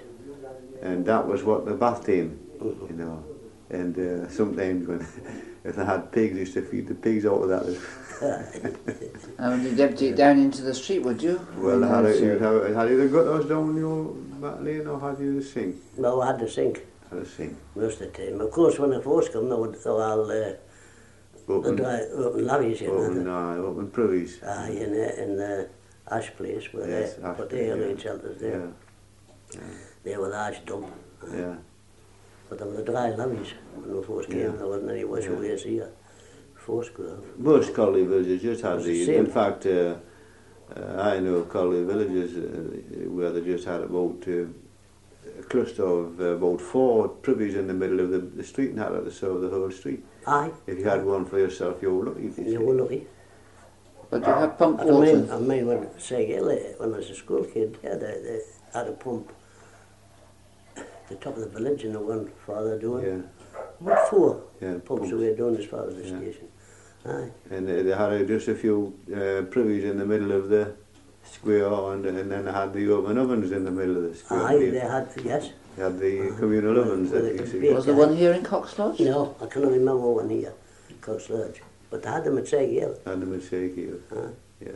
and 0.82 1.04
that 1.06 1.26
was 1.26 1.42
what 1.42 1.64
the 1.66 1.74
bath 1.74 2.04
tin, 2.06 2.38
Mhm. 2.60 2.90
you 2.90 2.96
know. 2.96 3.24
And 3.70 3.98
uh, 3.98 4.28
sometimes 4.28 4.86
when, 4.86 5.00
if 5.64 5.74
they 5.76 5.84
had 5.84 6.12
pigs, 6.12 6.34
they 6.34 6.40
used 6.40 6.54
to 6.54 6.62
feed 6.62 6.86
the 6.86 6.94
pigs 6.94 7.26
out 7.26 7.42
of 7.42 7.48
that. 7.48 7.66
And 9.38 9.62
you'd 9.62 9.78
empty 9.80 10.06
it 10.08 10.16
down 10.16 10.38
into 10.38 10.62
the 10.62 10.72
street, 10.74 11.00
would 11.00 11.22
you? 11.22 11.38
Well, 11.58 11.82
And 11.82 11.84
had, 11.92 12.04
that's, 12.06 12.20
you, 12.20 12.32
uh, 12.32 12.62
had, 12.66 12.74
had 12.74 12.88
you 12.90 12.96
the 13.02 13.08
gutters 13.08 13.46
down 13.46 13.76
your 13.76 14.04
back 14.40 14.62
lane 14.62 14.86
or 14.86 14.98
had 14.98 15.18
you 15.20 15.38
the 15.40 15.44
sink? 15.44 15.76
No, 15.98 16.22
I 16.22 16.28
had 16.28 16.38
to 16.38 16.48
sink 16.48 16.86
Had 17.10 17.18
a 17.18 17.26
sink. 17.26 17.56
most 17.74 18.00
of 18.00 18.10
the 18.12 18.18
time. 18.30 18.40
Of 18.40 18.50
course, 18.52 18.78
when 18.78 18.94
I 18.94 19.00
first 19.02 19.32
come, 19.34 19.50
they 19.50 19.54
would 19.56 19.76
throw 19.76 20.00
all 20.00 20.22
uh, 20.22 20.28
the 20.34 20.58
Open, 21.48 21.76
dry, 21.76 22.00
open 22.00 22.46
lavies 22.46 22.80
in. 22.80 22.88
open, 22.90 23.18
and 23.18 23.28
uh, 23.28 23.66
open 23.68 23.90
privies. 23.90 24.40
Aye, 24.42 24.70
in 24.70 24.92
the, 24.94 25.22
in 25.22 25.36
the 25.36 25.68
ash 26.10 26.34
place 26.36 26.72
where 26.72 26.88
Yes, 26.88 27.14
they 27.14 27.28
put 27.34 27.50
the 27.50 27.60
air 27.60 27.90
yeah. 27.90 27.96
shelters 27.96 28.40
there. 28.40 28.72
Yeah, 29.54 29.60
They 30.04 30.16
were 30.16 30.28
large 30.28 30.64
dump. 30.64 30.88
yeah. 31.32 31.56
But 32.48 32.58
there 32.58 32.68
were 32.68 32.76
the 32.76 32.84
dry 32.84 33.10
levies 33.10 33.52
when 33.74 33.96
we 33.96 34.02
first 34.04 34.28
came. 34.30 34.38
Yeah. 34.40 34.56
There 34.56 34.68
wasn't 34.68 34.90
any 34.90 35.02
washaways 35.04 35.62
here. 35.62 35.90
First 36.54 36.94
grove. 36.94 37.24
Most 37.38 37.74
colony 37.74 38.04
villages 38.04 38.42
just 38.42 38.62
had 38.62 38.76
It's 38.78 38.84
the 39.06 39.16
In 39.16 39.26
fact, 39.26 39.66
uh, 39.66 39.96
uh, 40.76 41.00
I 41.00 41.18
know 41.20 41.42
colony 41.42 41.84
villages 41.84 42.36
uh, 42.36 43.10
where 43.10 43.30
they 43.32 43.40
just 43.40 43.64
had 43.64 43.82
about 43.82 44.22
uh, 44.28 44.46
a 45.40 45.42
cluster 45.44 45.84
of 45.84 46.20
uh, 46.20 46.24
about 46.38 46.60
four 46.60 47.08
privies 47.08 47.54
in 47.56 47.66
the 47.66 47.74
middle 47.74 48.00
of 48.00 48.10
the, 48.10 48.18
the 48.18 48.44
street 48.44 48.70
and 48.70 48.78
had 48.78 48.90
to 48.90 49.10
serve 49.10 49.40
the 49.42 49.48
whole 49.48 49.70
street. 49.70 50.04
Aye, 50.26 50.50
If 50.66 50.78
you 50.78 50.84
had 50.84 51.04
one 51.04 51.24
for 51.24 51.38
yourself, 51.38 51.82
you 51.82 51.94
were 51.94 52.06
lucky. 52.06 52.22
you 52.42 52.50
you 52.52 52.60
were 52.60 52.74
lucky. 52.74 53.06
But 54.10 54.20
you 54.26 54.32
have 54.32 54.56
pump 54.58 54.80
I 54.80 54.84
mean. 54.84 55.30
I 55.30 55.38
mean 55.38 55.66
when, 55.66 55.98
say, 55.98 56.26
Gilly, 56.26 56.60
when 56.78 56.94
I 56.94 56.98
was 56.98 57.10
a 57.10 57.14
school 57.14 57.44
kid, 57.44 57.76
yeah, 57.82 57.94
they, 57.96 58.20
they 58.22 58.40
had 58.72 58.86
a 58.88 58.92
pump 58.92 59.32
at 60.76 61.08
the 61.08 61.14
top 61.16 61.36
of 61.36 61.40
the 61.42 61.48
village 61.48 61.84
and 61.84 61.94
the 61.94 62.00
one 62.00 62.30
farther 62.46 62.78
doing. 62.78 63.04
Yeah, 63.06 63.60
What 63.80 64.08
for? 64.08 64.42
yeah. 64.60 64.72
pumps 64.74 64.86
pumps. 64.88 65.12
away 65.12 65.34
down 65.34 65.56
as 65.56 65.64
far 65.66 65.88
as 65.88 65.96
the 65.96 66.02
Yeah. 66.08 66.18
station. 66.18 66.48
Aye, 67.04 67.30
And 67.50 67.68
they, 67.68 67.82
they 67.82 67.90
had 67.96 68.12
uh, 68.12 68.24
just 68.24 68.48
a 68.48 68.54
few 68.54 68.92
uh, 69.14 69.42
privies 69.50 69.84
in 69.84 69.98
the 69.98 70.04
middle 70.06 70.32
of 70.32 70.48
the 70.48 70.72
square, 71.24 71.66
and, 71.92 72.04
and 72.06 72.30
then 72.30 72.44
they 72.44 72.52
had 72.52 72.72
the 72.72 72.92
oven 72.92 73.16
ovens 73.18 73.52
in 73.52 73.64
the 73.64 73.70
middle 73.70 73.96
of 73.96 74.02
the 74.04 74.14
square. 74.14 74.42
aye, 74.46 74.56
They 74.58 74.70
they 74.70 74.78
had, 74.80 75.08
yes. 75.24 75.50
They 75.76 75.82
had 75.82 75.98
the 75.98 76.20
Uh-huh. 76.28 76.38
communal 76.40 76.74
Where- 76.74 76.84
ovens 76.84 77.10
where 77.12 77.22
that 77.22 77.36
they 77.38 77.44
you 77.44 77.60
see. 77.68 77.72
Was 77.74 77.86
there 77.86 77.94
one 77.94 78.16
here 78.16 78.32
in 78.32 78.42
Cox 78.42 78.78
Lodge? 78.78 79.00
No, 79.00 79.34
I 79.40 79.46
can't 79.46 79.66
remember 79.66 79.96
one 80.22 80.30
here, 80.30 80.52
in 80.90 80.96
Cox 80.98 81.28
Lodge. 81.30 81.62
But 81.90 82.02
they 82.02 82.10
had 82.10 82.24
them 82.24 82.38
at 82.38 82.44
Seghill. 82.44 82.98
And 83.06 83.22
the 83.22 83.26
mistake 83.26 83.74
here, 83.74 83.98
Aye. 84.12 84.30
yes. 84.60 84.74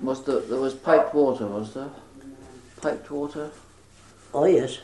Was 0.00 0.24
there, 0.24 0.40
there 0.40 0.58
was 0.60 0.74
piped 0.74 1.14
water, 1.14 1.46
was 1.46 1.74
there? 1.74 1.90
Piped 2.80 3.10
water? 3.10 3.50
Oh, 4.34 4.44
yes. 4.46 4.78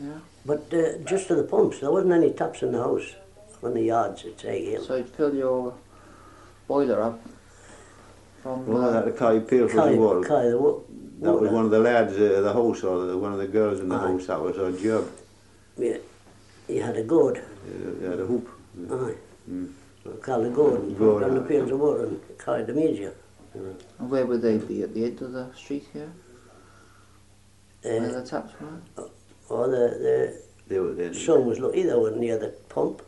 Yeah. 0.00 0.10
But 0.44 0.72
uh, 0.72 0.98
just 1.04 1.28
to 1.28 1.34
the 1.34 1.42
pumps, 1.44 1.80
there 1.80 1.90
wasn't 1.90 2.12
any 2.12 2.30
taps 2.32 2.62
in 2.62 2.72
the 2.72 2.78
house 2.78 3.14
on 3.62 3.74
the 3.74 3.82
yards 3.82 4.24
at 4.24 4.36
Seghill. 4.38 4.86
So 4.86 4.96
you'd 4.96 5.08
fill 5.08 5.34
your 5.34 5.74
boiler 6.68 7.02
up 7.02 7.20
from 8.42 8.66
Well, 8.66 8.84
uh, 8.84 8.92
that 8.92 9.04
the 9.06 9.12
Kai 9.12 9.38
Peel 9.40 9.68
for 9.68 9.76
Kai, 9.76 9.92
the 9.92 9.96
water. 9.98 10.20
Kai, 10.28 10.48
the 10.48 10.58
wa- 10.58 10.78
That 11.20 11.32
was 11.32 11.50
one 11.50 11.64
of 11.64 11.70
the 11.70 11.80
lads 11.80 12.12
uh, 12.18 12.22
of 12.24 12.44
the 12.44 12.52
house, 12.52 12.82
or 12.84 13.06
the, 13.06 13.16
one 13.18 13.32
of 13.32 13.38
the 13.38 13.46
girls 13.46 13.80
in 13.80 13.88
the 13.88 13.94
Aye. 13.96 13.98
house. 14.12 14.26
That 14.26 14.40
was 14.40 14.56
her 14.56 14.72
job. 14.72 15.08
Yeah, 15.76 15.96
he 16.68 16.76
had 16.78 16.96
a 16.96 17.02
gourd. 17.02 17.38
Uh, 17.38 18.10
had 18.10 18.20
a 18.20 18.26
hoop. 18.26 18.48
Aye. 18.90 19.14
Mm. 19.50 19.72
Called 20.20 20.46
a 20.46 20.50
gourd. 20.50 20.80
and 20.80 21.00
on 21.00 21.34
the 21.34 21.44
aye. 21.44 21.48
pails 21.48 21.70
of 21.70 21.78
water 21.80 22.04
and 22.06 22.20
carried 22.44 22.66
the 22.66 22.72
media. 22.74 23.12
and 23.54 24.10
where 24.10 24.26
would 24.26 24.42
they 24.42 24.58
be 24.58 24.82
at 24.82 24.94
the 24.94 25.04
end 25.04 25.20
of 25.22 25.32
the 25.32 25.46
street 25.54 25.86
here? 25.92 26.10
where 27.82 28.00
Uh, 28.10 28.20
the 28.20 28.26
taps 28.26 28.52
were? 28.60 29.08
or 29.48 29.68
the, 29.68 29.84
the 30.04 30.42
They 30.68 30.78
were 30.80 30.92
there. 30.94 31.10
the 31.10 31.14
son 31.14 31.46
was 31.46 31.58
lucky 31.58 31.82
they 31.82 31.94
were 31.94 32.10
near 32.12 32.38
the 32.38 32.48
pump, 32.68 33.02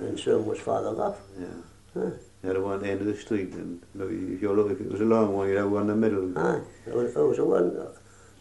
and 0.00 0.18
son 0.18 0.46
was 0.46 0.58
farther 0.58 1.00
off. 1.00 1.18
Yeah. 1.38 1.46
Huh. 1.94 2.10
They 2.42 2.48
had 2.48 2.62
one 2.62 2.74
at 2.74 2.80
the 2.80 2.88
end 2.88 3.00
of 3.00 3.06
the 3.08 3.16
street, 3.16 3.52
and 3.54 3.82
if 3.94 4.40
you 4.42 4.52
look, 4.52 4.70
if 4.70 4.80
it 4.80 4.90
was 4.90 5.00
a 5.00 5.04
long 5.04 5.34
one, 5.34 5.48
you'd 5.48 5.58
have 5.58 5.70
one 5.70 5.82
in 5.82 5.88
the 5.88 5.96
middle. 5.96 6.38
Aye, 6.38 6.60
there 6.86 6.96
was, 6.96 7.12
there 7.14 7.26
was 7.26 7.38
a 7.38 7.44
one. 7.44 7.74
There 7.74 7.88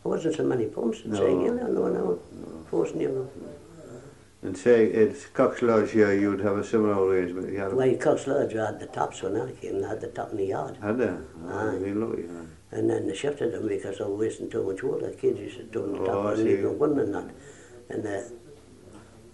wasn't 0.03 0.35
so 0.35 0.43
many 0.43 0.65
pumps 0.67 1.01
in 1.03 1.11
No. 1.11 1.19
Seghill, 1.19 1.73
no, 1.73 1.87
no, 1.89 2.19
force 2.69 2.93
near 2.93 3.11
them. 3.11 3.29
And 4.43 4.55
say 4.55 4.85
it's 4.85 5.25
Cox 5.25 5.61
Lodge 5.63 5.91
here, 5.91 6.13
you'd 6.13 6.39
have 6.41 6.57
a 6.57 6.63
similar 6.63 7.03
arrangement. 7.05 7.51
You 7.51 7.57
had 7.59 7.71
a, 7.71 7.75
Why 7.75 7.95
Cox 7.95 8.27
Lodge 8.27 8.53
had 8.53 8.79
the 8.79 8.85
tops 8.85 9.23
when 9.23 9.35
I 9.35 9.51
came, 9.53 9.81
they 9.81 9.87
had 9.87 9.99
the 9.99 10.07
top 10.09 10.31
in 10.31 10.37
the 10.37 10.45
yard. 10.45 10.77
had 10.81 10.97
they? 10.99 11.07
Oh, 11.09 11.49
Aye. 11.49 11.91
lucky, 11.93 12.23
aye. 12.23 12.45
And 12.71 12.89
then 12.89 13.07
they 13.07 13.15
shifted 13.15 13.53
them 13.53 13.67
because 13.67 13.97
they 13.97 14.03
were 14.05 14.15
wasting 14.15 14.49
too 14.49 14.63
much 14.63 14.83
water. 14.83 15.09
The 15.09 15.15
kids 15.17 15.39
used 15.39 15.57
to 15.57 15.63
do 15.63 15.83
on 15.83 15.91
the 15.93 15.99
Oh, 16.01 16.05
top 16.05 16.25
I 16.25 16.29
and 16.31 16.37
see. 16.37 16.43
leave 16.43 16.61
them 16.63 16.77
one 16.79 16.99
and 16.99 17.13
that. 17.15 17.29
And 17.89 18.05
uh, 18.05 18.21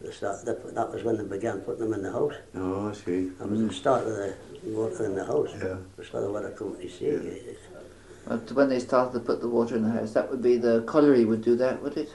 the 0.01 0.11
start, 0.13 0.45
that, 0.45 0.73
that 0.75 0.91
was 0.93 1.03
when 1.03 1.17
they 1.17 1.23
began 1.25 1.59
putting 1.61 1.81
them 1.81 1.93
in 1.93 2.03
the 2.03 2.11
house. 2.11 2.35
Oh, 2.55 2.89
I 2.89 2.93
see. 2.93 3.29
That 3.39 3.49
was 3.49 3.59
the 3.59 3.73
start 3.73 4.07
of 4.07 4.15
the 4.15 4.35
water 4.65 5.05
in 5.05 5.15
the 5.15 5.25
house. 5.25 5.49
Yeah. 5.61 5.75
That's 5.97 6.13
what 6.13 6.21
the 6.21 6.31
water 6.31 6.51
company 6.51 6.87
say. 6.87 7.11
Yeah. 7.11 7.53
But 8.27 8.51
when 8.53 8.69
they 8.69 8.79
started 8.79 9.13
to 9.13 9.19
put 9.19 9.41
the 9.41 9.49
water 9.49 9.75
in 9.75 9.83
the 9.83 9.91
house, 9.91 10.13
that 10.13 10.29
would 10.31 10.41
be 10.41 10.57
the 10.57 10.83
colliery 10.87 11.25
would 11.25 11.41
do 11.43 11.55
that, 11.57 11.81
would 11.83 11.97
it? 11.97 12.09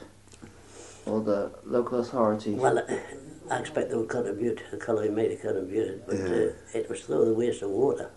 Or 1.08 1.20
the 1.20 1.50
local 1.64 2.00
authority? 2.00 2.52
Well, 2.52 2.82
I 3.50 3.58
expect 3.58 3.90
they 3.90 3.96
would 3.96 4.08
contribute, 4.08 4.60
the 4.70 4.76
colliery 4.76 5.08
may 5.10 5.30
have 5.30 5.40
contributed, 5.40 6.02
but 6.06 6.18
Yeah. 6.18 6.24
uh, 6.24 6.78
it 6.78 6.88
was 6.88 7.00
through 7.00 7.24
the 7.26 7.34
waste 7.34 7.62
of 7.62 7.70
water. 7.70 8.10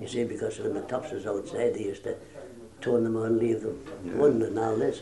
You 0.00 0.08
see, 0.08 0.24
because 0.24 0.58
when 0.58 0.74
the 0.74 0.80
tops 0.82 1.12
was 1.12 1.26
outside, 1.26 1.74
they 1.74 1.84
used 1.84 2.02
to 2.04 2.16
turn 2.80 3.04
them 3.04 3.16
on 3.16 3.26
and 3.26 3.38
leave 3.38 3.62
them 3.62 3.78
Yeah. 4.04 4.16
one 4.16 4.42
and 4.42 4.58
all 4.58 4.76
this. 4.76 5.00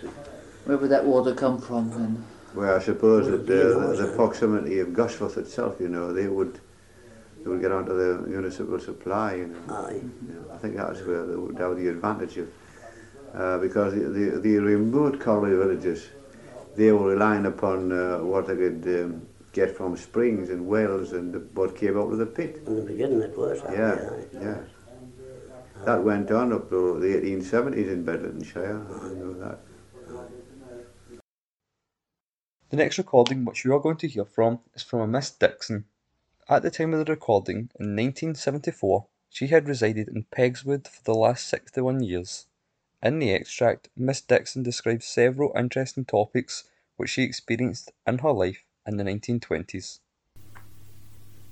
Where 0.66 0.76
would 0.76 0.90
that 0.90 1.04
water 1.06 1.34
come 1.34 1.58
from 1.58 1.90
then? 1.90 2.24
Well, 2.54 2.76
I 2.76 2.80
suppose 2.80 3.26
that 3.28 3.34
it 3.34 3.46
be 3.46 3.54
in 3.54 3.68
the 3.70 3.78
uh, 3.78 3.96
the, 3.96 4.06
the 4.06 4.12
proximity 4.12 4.78
of 4.80 4.88
Gosforth 4.88 5.38
itself, 5.38 5.80
you 5.80 5.88
know, 5.88 6.12
they 6.12 6.28
would 6.28 6.60
they 7.42 7.50
would 7.50 7.60
get 7.60 7.72
onto 7.72 7.96
the 7.96 8.28
municipal 8.28 8.78
supply, 8.78 9.34
you 9.36 9.46
know. 9.46 9.74
Aye. 9.74 10.00
You 10.28 10.34
know, 10.34 10.54
I 10.54 10.58
think 10.58 10.76
that's 10.76 11.00
where 11.00 11.26
they 11.26 11.34
would 11.34 11.58
have 11.58 11.76
the 11.76 11.88
advantage 11.88 12.36
of, 12.38 12.48
uh, 13.34 13.58
because 13.58 13.94
the, 13.94 14.00
the, 14.00 14.38
the 14.38 14.58
remote 14.58 15.18
colliery 15.18 15.56
villages, 15.56 16.06
they 16.76 16.92
were 16.92 17.10
relying 17.10 17.46
upon 17.46 17.92
uh, 17.92 18.18
what 18.18 18.46
they 18.46 18.56
could 18.56 18.84
um, 18.86 19.26
get 19.52 19.76
from 19.76 19.96
springs 19.96 20.48
and 20.50 20.66
wells 20.66 21.12
and 21.12 21.54
what 21.54 21.76
came 21.76 21.98
out 21.98 22.12
of 22.12 22.18
the 22.18 22.26
pit. 22.26 22.62
In 22.66 22.76
the 22.76 22.82
beginning 22.82 23.20
it 23.20 23.36
was. 23.36 23.60
aye, 23.62 23.74
Yeah, 23.74 24.10
aye. 24.10 24.24
yeah. 24.40 24.58
That 25.84 26.04
went 26.04 26.30
on 26.30 26.52
up 26.52 26.70
to 26.70 27.00
the 27.00 27.08
1870s 27.08 27.90
in 27.90 28.04
Bedlingtonshire, 28.04 28.86
I 29.04 29.14
know 29.14 29.32
that. 29.34 29.58
The 32.70 32.76
next 32.76 32.96
recording 32.98 33.44
which 33.44 33.64
you 33.64 33.74
are 33.74 33.80
going 33.80 33.98
to 33.98 34.08
hear 34.08 34.24
from 34.24 34.60
is 34.74 34.82
from 34.82 35.00
a 35.00 35.06
Miss 35.06 35.30
Dixon. 35.30 35.84
At 36.48 36.62
the 36.62 36.70
time 36.70 36.94
of 36.94 37.04
the 37.04 37.12
recording, 37.12 37.70
in 37.78 37.96
1974, 37.96 39.06
she 39.28 39.48
had 39.48 39.68
resided 39.68 40.08
in 40.08 40.24
Pegswood 40.24 40.88
for 40.88 41.02
the 41.04 41.14
last 41.14 41.48
61 41.48 42.02
years. 42.02 42.46
In 43.02 43.18
the 43.18 43.32
extract, 43.32 43.88
Miss 43.96 44.20
Dixon 44.20 44.62
describes 44.62 45.06
several 45.06 45.52
interesting 45.56 46.04
topics 46.04 46.64
which 46.96 47.10
she 47.10 47.22
experienced 47.24 47.90
in 48.06 48.18
her 48.18 48.30
life 48.32 48.64
in 48.86 48.96
the 48.96 49.04
1920s. 49.04 49.98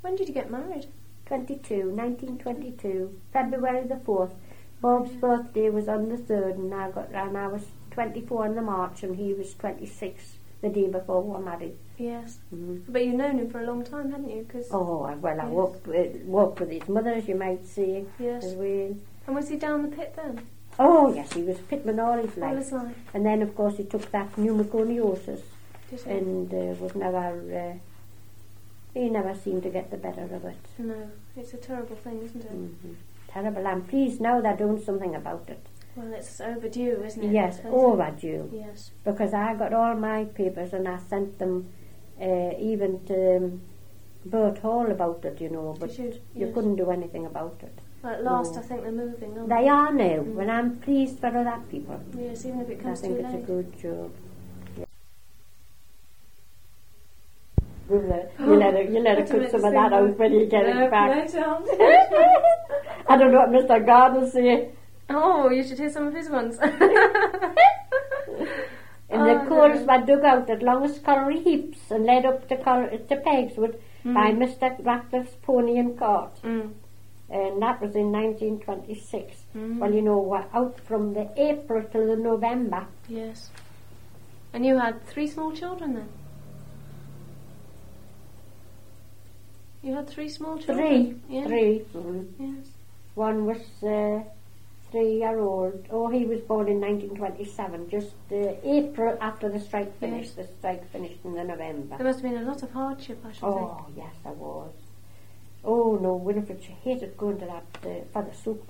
When 0.01 0.15
did 0.17 0.29
you 0.29 0.35
get 0.35 0.51
married? 0.51 0.87
22, 1.27 1.91
1922, 1.91 3.21
February 3.33 3.87
the 3.87 3.97
4th. 3.97 4.31
Bob's 4.81 5.11
birthday 5.13 5.69
was 5.71 5.89
on 5.89 6.09
the 6.09 6.17
3rd 6.17 6.55
and 6.55 6.75
I 6.75 6.91
got 6.91 7.11
and 7.13 7.37
I 7.37 7.49
was 7.49 7.67
24 7.91 8.47
in 8.47 8.55
the 8.55 8.63
March 8.63 9.03
and 9.03 9.17
he 9.17 9.35
was 9.35 9.53
26 9.55 10.37
the 10.63 10.69
day 10.69 10.89
before 10.89 11.23
we 11.23 11.31
were 11.33 11.41
married. 11.41 11.77
Yes. 11.99 12.39
Mhm. 12.55 12.85
But 12.89 13.05
you've 13.05 13.17
known 13.17 13.39
him 13.39 13.51
for 13.51 13.61
a 13.61 13.67
long 13.67 13.85
time, 13.85 14.11
haven't 14.13 14.31
you? 14.31 14.45
Cause, 14.51 14.69
Oh, 14.71 15.03
I- 15.03 15.17
well, 15.17 15.41
I 15.41 15.45
Yes. 15.45 15.53
walked 15.53 15.87
with, 15.87 16.23
walked 16.25 16.61
with 16.61 16.71
his 16.71 16.89
mother, 16.89 17.11
as 17.11 17.29
you 17.29 17.35
might 17.35 17.65
say, 17.67 18.07
Yes. 18.19 18.45
as 18.45 18.55
well. 18.55 18.97
And 19.27 19.37
was 19.37 19.49
he 19.49 19.57
down 19.57 19.83
the 19.83 19.95
pit 19.97 20.15
then? 20.17 20.47
Oh, 20.83 21.13
yes, 21.15 21.33
he 21.35 21.43
was 21.43 21.59
pitman 21.59 22.01
all 22.01 22.17
his 22.17 22.37
All 22.39 22.49
life. 22.49 22.57
his 22.59 22.73
life. 22.73 22.97
And 23.15 23.27
then, 23.27 23.43
of 23.43 23.55
course, 23.55 23.77
he 23.77 23.85
took 23.85 24.11
that 24.13 24.35
pneumoconiosis 24.37 25.43
and 26.07 26.53
uh, 26.55 26.57
was 26.83 26.95
never, 26.95 27.27
uh, 27.63 27.75
he 28.95 29.09
never 29.11 29.35
seemed 29.35 29.63
to 29.65 29.69
get 29.71 29.91
the 29.91 29.97
better 29.99 30.23
of 30.23 30.45
it. 30.45 30.57
No. 30.79 31.11
It's 31.37 31.53
a 31.53 31.59
terrible 31.59 31.97
thing, 31.97 32.23
isn't 32.23 32.45
it? 32.45 32.51
hmm 32.51 32.95
Terrible. 33.29 33.67
I'm 33.67 33.83
pleased 33.83 34.21
now 34.21 34.41
they're 34.41 34.57
doing 34.57 34.83
something 34.83 35.15
about 35.15 35.45
it. 35.49 35.65
Well, 35.97 36.13
it's 36.15 36.41
overdue, 36.41 37.03
isn't 37.05 37.23
it? 37.25 37.33
Yes, 37.33 37.61
overdue. 37.65 38.51
Yes. 38.53 38.91
because 39.05 39.35
I 39.35 39.55
got 39.55 39.73
all 39.75 39.95
my 39.95 40.25
papers 40.25 40.73
and 40.73 40.89
I 40.89 40.99
sent 40.99 41.39
them 41.39 41.69
uh, 42.21 42.53
even 42.59 43.05
to 43.07 43.37
um, 43.37 43.61
Burt 44.25 44.59
Hall 44.59 44.91
about 44.91 45.25
it, 45.25 45.41
you 45.41 45.49
know, 45.51 45.77
but 45.79 45.97
you? 45.99 46.05
you 46.35 46.47
Yes. 46.47 46.55
couldn't 46.55 46.77
do 46.77 46.91
anything 46.91 47.27
about 47.27 47.59
it. 47.63 47.77
Well, 48.03 48.13
at 48.15 48.25
last, 48.25 48.55
No. 48.55 48.61
I 48.61 48.65
think 48.65 48.83
they're 48.83 48.93
moving 48.93 49.39
on. 49.39 49.49
They 49.49 49.69
are 49.69 49.93
now, 49.93 50.19
Mm. 50.23 50.41
and 50.41 50.51
I'm 50.51 50.77
pleased 50.77 51.19
for 51.21 51.27
other 51.27 51.59
people. 51.71 52.01
Yes, 52.19 52.47
even 52.47 52.61
if 52.63 52.71
it 52.71 52.81
comes 52.83 53.01
I 53.01 53.03
think 53.09 53.19
too 53.19 53.25
it's 53.25 53.35
late. 53.35 53.43
a 53.43 53.47
good 53.47 53.79
job. 53.79 54.11
You 57.91 57.97
let, 57.99 58.33
you 58.39 58.57
let 58.57 58.75
her, 58.75 58.83
you 58.83 59.01
let 59.01 59.19
her 59.19 59.25
Wait 59.25 59.31
a 59.31 59.33
put 59.33 59.37
minute, 59.39 59.51
some 59.51 59.65
of 59.65 59.73
that 59.73 59.91
thing 59.91 59.99
out 59.99 60.19
when 60.19 60.33
you 60.33 60.47
get 60.47 60.67
no, 60.67 60.85
it 60.87 60.91
back. 60.91 61.35
No. 61.35 61.65
I 63.09 63.17
don't 63.17 63.33
know 63.33 63.41
what 63.41 63.51
Mr. 63.51 63.85
Gardner 63.85 64.29
say. 64.31 64.71
oh, 65.11 65.51
you 65.51 65.63
should 65.65 65.79
hear 65.79 65.91
some 65.91 66.07
of 66.07 66.15
his 66.15 66.29
ones. 66.31 66.59
In 69.11 69.21
Oh, 69.23 69.25
the 69.27 69.45
coals 69.49 69.85
no. 69.85 69.99
were 69.99 70.07
dug 70.07 70.25
out 70.25 70.49
at 70.49 70.61
Longhirst 70.63 71.03
Colliery 71.03 71.41
Heaps 71.43 71.91
and 71.91 72.05
led 72.07 72.25
up 72.25 72.47
to, 72.49 72.57
Col- 72.57 72.89
to 72.91 73.17
Pegswood 73.17 73.75
by 74.05 74.31
Mr. 74.31 74.77
Ratcliffe's 74.85 75.35
pony 75.43 75.79
and 75.79 75.99
cart. 75.99 76.39
Mm. 76.45 76.71
And 77.31 77.63
that 77.63 77.81
was 77.81 77.95
in 77.95 78.11
1926. 78.13 79.37
Mm. 79.57 79.79
Well, 79.79 79.95
you 79.95 80.03
know, 80.03 80.19
we're 80.19 80.45
out 80.53 80.79
from 80.81 81.15
the 81.15 81.29
April 81.37 81.83
till 81.91 82.07
the 82.07 82.17
November. 82.17 82.87
Yes. 83.09 83.51
And 84.53 84.67
you 84.67 84.79
had 84.79 85.07
three 85.07 85.29
small 85.29 85.53
children 85.53 85.95
then? 85.95 86.09
You 89.83 89.95
had 89.95 90.09
three 90.09 90.29
small 90.29 90.59
Three, 90.59 90.67
children? 90.67 91.23
Yeah. 91.29 91.47
three. 91.47 91.85
Mhm. 91.95 92.27
Yes. 92.39 92.67
One 93.15 93.47
was 93.47 93.83
uh, 93.83 94.23
three-year-old. 94.91 95.87
Oh, 95.91 96.09
he 96.09 96.27
was 96.27 96.41
born 96.41 96.69
in 96.69 96.81
1927, 96.81 97.89
just 97.89 98.15
uh, 98.33 98.55
April 98.65 99.17
after 99.21 99.49
the 99.49 99.61
strike 99.61 99.99
finished. 99.99 100.37
The 100.37 100.47
strike 100.59 100.91
finished 100.91 101.21
in 101.25 101.35
the 101.35 101.45
November. 101.45 101.97
There 101.97 102.07
must 102.07 102.21
have 102.21 102.31
been 102.31 102.43
a 102.43 102.47
lot 102.47 102.63
of 102.63 102.71
hardship, 102.73 103.25
I 103.25 103.33
should 103.33 103.45
Oh, 103.45 103.87
yes, 103.97 104.15
there 104.23 104.33
was. 104.33 104.73
Oh 105.65 105.99
no, 106.01 106.15
Winifred, 106.15 106.63
she 106.63 106.73
hated 106.73 107.17
going 107.17 107.39
to 107.39 107.47
that 107.47 107.65
uh, 107.85 108.03
for 108.13 108.23
the 108.23 108.35
soup. 108.35 108.69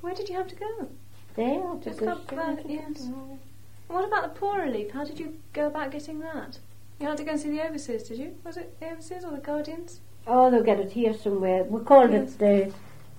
Where 0.00 0.14
did 0.14 0.28
you 0.28 0.36
have 0.36 0.48
to 0.48 0.54
go? 0.56 0.88
There, 1.36 1.60
Just 1.82 2.00
because 2.00 2.18
up 2.18 2.26
there, 2.28 2.58
she- 2.66 2.74
yes. 2.74 3.08
What 3.88 4.04
about 4.04 4.22
the 4.34 4.38
poor 4.40 4.60
relief? 4.60 4.90
How 4.90 5.04
did 5.04 5.18
you 5.18 5.34
go 5.52 5.66
about 5.68 5.90
getting 5.92 6.20
that? 6.20 6.58
You 7.00 7.06
had 7.08 7.16
to 7.18 7.24
go 7.24 7.30
and 7.32 7.40
see 7.40 7.50
the 7.50 7.64
overseers, 7.66 8.02
did 8.02 8.18
you? 8.18 8.34
Was 8.44 8.56
it 8.56 8.78
the 8.80 8.90
overseers 8.90 9.24
or 9.24 9.30
the 9.30 9.38
guardians? 9.38 10.00
Oh, 10.26 10.50
they'll 10.50 10.62
get 10.62 10.80
it 10.80 10.92
here 10.92 11.14
somewhere. 11.14 11.64
We 11.64 11.80
called 11.80 12.12
Yes. 12.12 12.34
it 12.34 12.38
the 12.38 12.72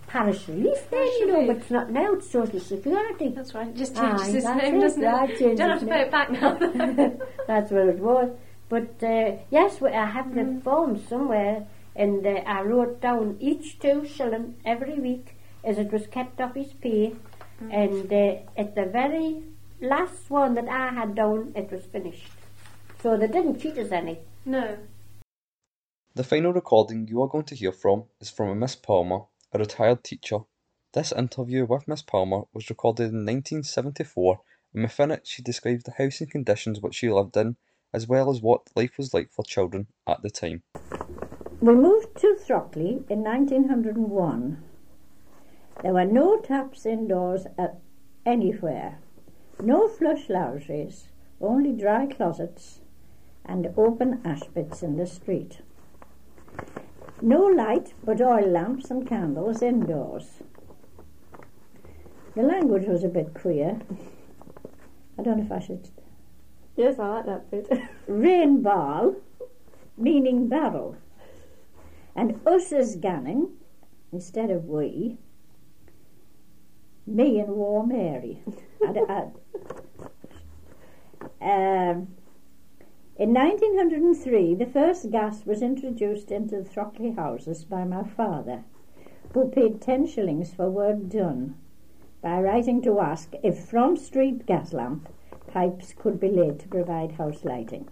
parish 0.08 0.48
relief 0.48 0.90
then, 0.92 1.06
you 1.20 1.28
know, 1.28 1.48
but 1.48 1.58
it's 1.58 1.72
not 1.72 1.90
now, 1.90 2.14
it's 2.14 2.30
social 2.30 2.60
security. 2.60 3.30
That's 3.30 3.54
right. 3.56 3.68
It 3.68 3.76
just 3.78 3.98
Aye, 3.98 4.18
changes 4.18 4.36
its 4.36 4.46
name, 4.46 4.76
it, 4.76 4.82
doesn't 4.82 5.04
it? 5.04 5.40
You 5.42 5.56
Don't 5.56 5.70
have 5.72 5.80
to 5.80 5.86
pay 5.88 6.02
it 6.02 6.12
back 6.12 6.32
now. 6.32 6.54
That's 7.48 7.72
what 7.72 7.88
it 7.88 8.00
was. 8.00 8.30
But 8.70 9.02
uh, 9.02 9.38
yes, 9.50 9.82
we- 9.82 9.90
I 9.92 10.06
have 10.06 10.36
the 10.36 10.42
Mm. 10.42 10.62
form 10.64 10.98
somewhere, 11.08 11.66
and 11.96 12.26
uh, 12.26 12.42
I 12.46 12.62
wrote 12.62 13.02
down 13.02 13.38
each 13.40 13.80
two 13.80 14.06
shilling 14.08 14.56
every 14.66 15.00
week 15.00 15.36
as 15.64 15.78
it 15.78 15.92
was 15.92 16.08
kept 16.08 16.40
off 16.42 16.56
his 16.56 16.74
pay, 16.74 17.16
Mm. 17.62 17.74
and 17.74 18.14
uh, 18.14 18.36
at 18.62 18.74
the 18.76 18.86
very 18.86 19.44
last 19.82 20.30
one 20.30 20.56
that 20.56 20.70
I 20.70 20.94
had 20.94 21.16
done, 21.16 21.52
it 21.58 21.70
was 21.70 21.84
finished. 21.84 22.32
So 23.04 23.18
they 23.18 23.28
didn't 23.28 23.60
cheat 23.60 23.78
us 23.78 23.92
any. 23.92 24.20
no. 24.46 24.78
The 26.16 26.24
final 26.24 26.54
recording 26.54 27.08
you 27.08 27.22
are 27.22 27.28
going 27.28 27.44
to 27.46 27.56
hear 27.56 27.72
from 27.74 28.06
is 28.22 28.30
from 28.30 28.48
a 28.50 28.56
Miss 28.56 28.76
Palmer, 28.76 29.22
a 29.54 29.60
retired 29.60 30.04
teacher. 30.06 30.40
This 30.94 31.12
interview 31.12 31.66
with 31.66 31.88
Miss 31.88 32.02
Palmer 32.02 32.44
was 32.54 32.70
recorded 32.70 33.12
in 33.12 33.26
1974, 33.26 34.40
and 34.74 34.84
within 34.84 35.12
it 35.12 35.28
she 35.28 35.42
describes 35.42 35.84
the 35.84 35.92
housing 35.98 36.28
conditions 36.28 36.80
which 36.80 36.96
she 36.96 37.10
lived 37.10 37.36
in, 37.38 37.58
as 37.94 38.08
well 38.08 38.30
as 38.30 38.42
what 38.42 38.70
life 38.76 38.98
was 38.98 39.14
like 39.14 39.32
for 39.32 39.44
children 39.44 39.88
at 40.08 40.22
the 40.22 40.30
time. 40.30 40.64
We 41.62 41.76
moved 41.76 42.16
to 42.22 42.38
Throckley 42.40 43.04
in 43.10 43.22
1901. 43.22 44.64
There 45.84 45.94
were 45.94 46.06
no 46.06 46.40
taps 46.40 46.86
indoors 46.86 47.48
at 47.58 47.80
anywhere, 48.26 49.00
no 49.62 49.90
flush 49.90 50.30
louses, 50.30 51.10
only 51.42 51.74
dry 51.74 52.06
closets 52.06 52.80
and 53.46 53.74
open 53.76 54.22
ash 54.24 54.44
pits 54.54 54.84
in 54.84 54.96
the 54.96 55.06
street. 55.06 55.60
No 57.22 57.46
light 57.46 57.94
but 58.06 58.22
oil 58.22 58.48
lamps 58.48 58.90
and 58.90 59.06
candles 59.06 59.62
indoors. 59.62 60.42
The 62.36 62.44
language 62.44 62.86
was 62.88 63.04
a 63.04 63.10
bit 63.10 63.34
queer. 63.34 63.82
I 65.18 65.24
don't 65.24 65.40
know 65.40 65.44
if 65.44 65.52
I 65.52 65.60
should. 65.60 65.90
Yes, 66.78 67.00
I 67.00 67.08
like 67.10 67.26
that 67.26 67.52
bit. 67.52 67.70
Rain 68.08 68.62
ball, 68.62 69.16
meaning 69.98 70.48
barrel. 70.48 70.96
And 72.16 72.40
us 72.46 72.72
as 72.72 72.98
ganning, 72.98 73.52
instead 74.12 74.50
of 74.50 74.66
we, 74.66 75.18
me 77.06 77.40
and 77.40 77.50
War 77.56 77.86
Mary. 77.86 78.42
I'd- 78.88 79.00
I'd- 79.00 79.32
um, 81.42 82.08
in 83.18 83.34
1903, 83.34 84.56
the 84.56 84.66
first 84.66 85.12
gas 85.12 85.46
was 85.46 85.62
introduced 85.62 86.32
into 86.32 86.58
the 86.62 86.70
Throckley 86.70 87.16
houses 87.16 87.66
by 87.66 87.84
my 87.84 88.04
father, 88.04 88.64
who 89.34 89.50
paid 89.50 89.82
10 89.82 90.06
shillings 90.08 90.54
for 90.54 90.70
work 90.70 91.08
done 91.10 91.56
by 92.22 92.42
writing 92.42 92.82
to 92.84 93.00
ask 93.00 93.34
if 93.44 93.60
from 93.60 93.96
street 93.98 94.46
gas 94.46 94.72
lamp 94.74 95.10
pipes 95.48 95.94
could 95.98 96.20
be 96.20 96.30
laid 96.30 96.60
to 96.60 96.68
provide 96.68 97.14
house 97.14 97.44
lighting. 97.44 97.90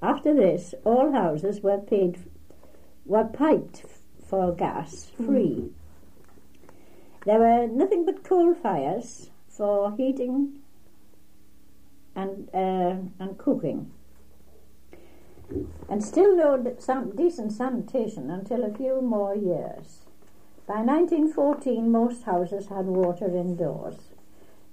After 0.00 0.34
this, 0.34 0.74
all 0.84 1.12
houses 1.12 1.60
were 1.62 1.78
paid 1.78 2.18
were 3.04 3.24
piped 3.24 3.84
for 4.26 4.52
gas 4.52 5.10
free. 5.16 5.70
There 7.24 7.38
were 7.38 7.66
nothing 7.66 8.04
but 8.04 8.24
coal 8.24 8.54
fires 8.54 9.30
for 9.48 9.94
heating 9.96 10.60
and 12.14 12.48
uh, 12.52 12.96
and 13.18 13.38
cooking, 13.38 13.90
and 15.88 16.02
still 16.02 16.36
no 16.36 16.76
some 16.78 17.14
decent 17.14 17.52
sanitation 17.52 18.30
until 18.30 18.64
a 18.64 18.74
few 18.74 19.00
more 19.00 19.34
years. 19.34 20.06
By 20.66 20.80
1914, 20.80 21.90
most 21.90 22.22
houses 22.22 22.68
had 22.68 22.86
water 22.86 23.36
indoors. 23.36 23.96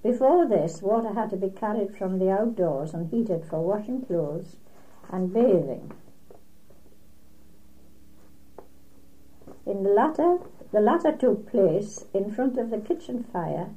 Before 0.02 0.48
this, 0.48 0.82
water 0.82 1.14
had 1.14 1.30
to 1.32 1.36
be 1.36 1.50
carried 1.50 1.98
from 1.98 2.20
the 2.20 2.32
outdoors 2.32 2.94
and 2.94 3.12
heated 3.12 3.44
for 3.44 3.60
washing 3.62 4.02
clothes 4.02 4.56
and 5.12 5.34
bathing. 5.34 5.92
In 9.70 9.84
the 9.84 9.92
latter, 9.92 10.40
the 10.72 10.82
latter 10.82 11.16
took 11.16 11.48
place 11.48 12.06
in 12.12 12.32
front 12.32 12.58
of 12.58 12.72
the 12.72 12.80
kitchen 12.80 13.24
fire 13.24 13.70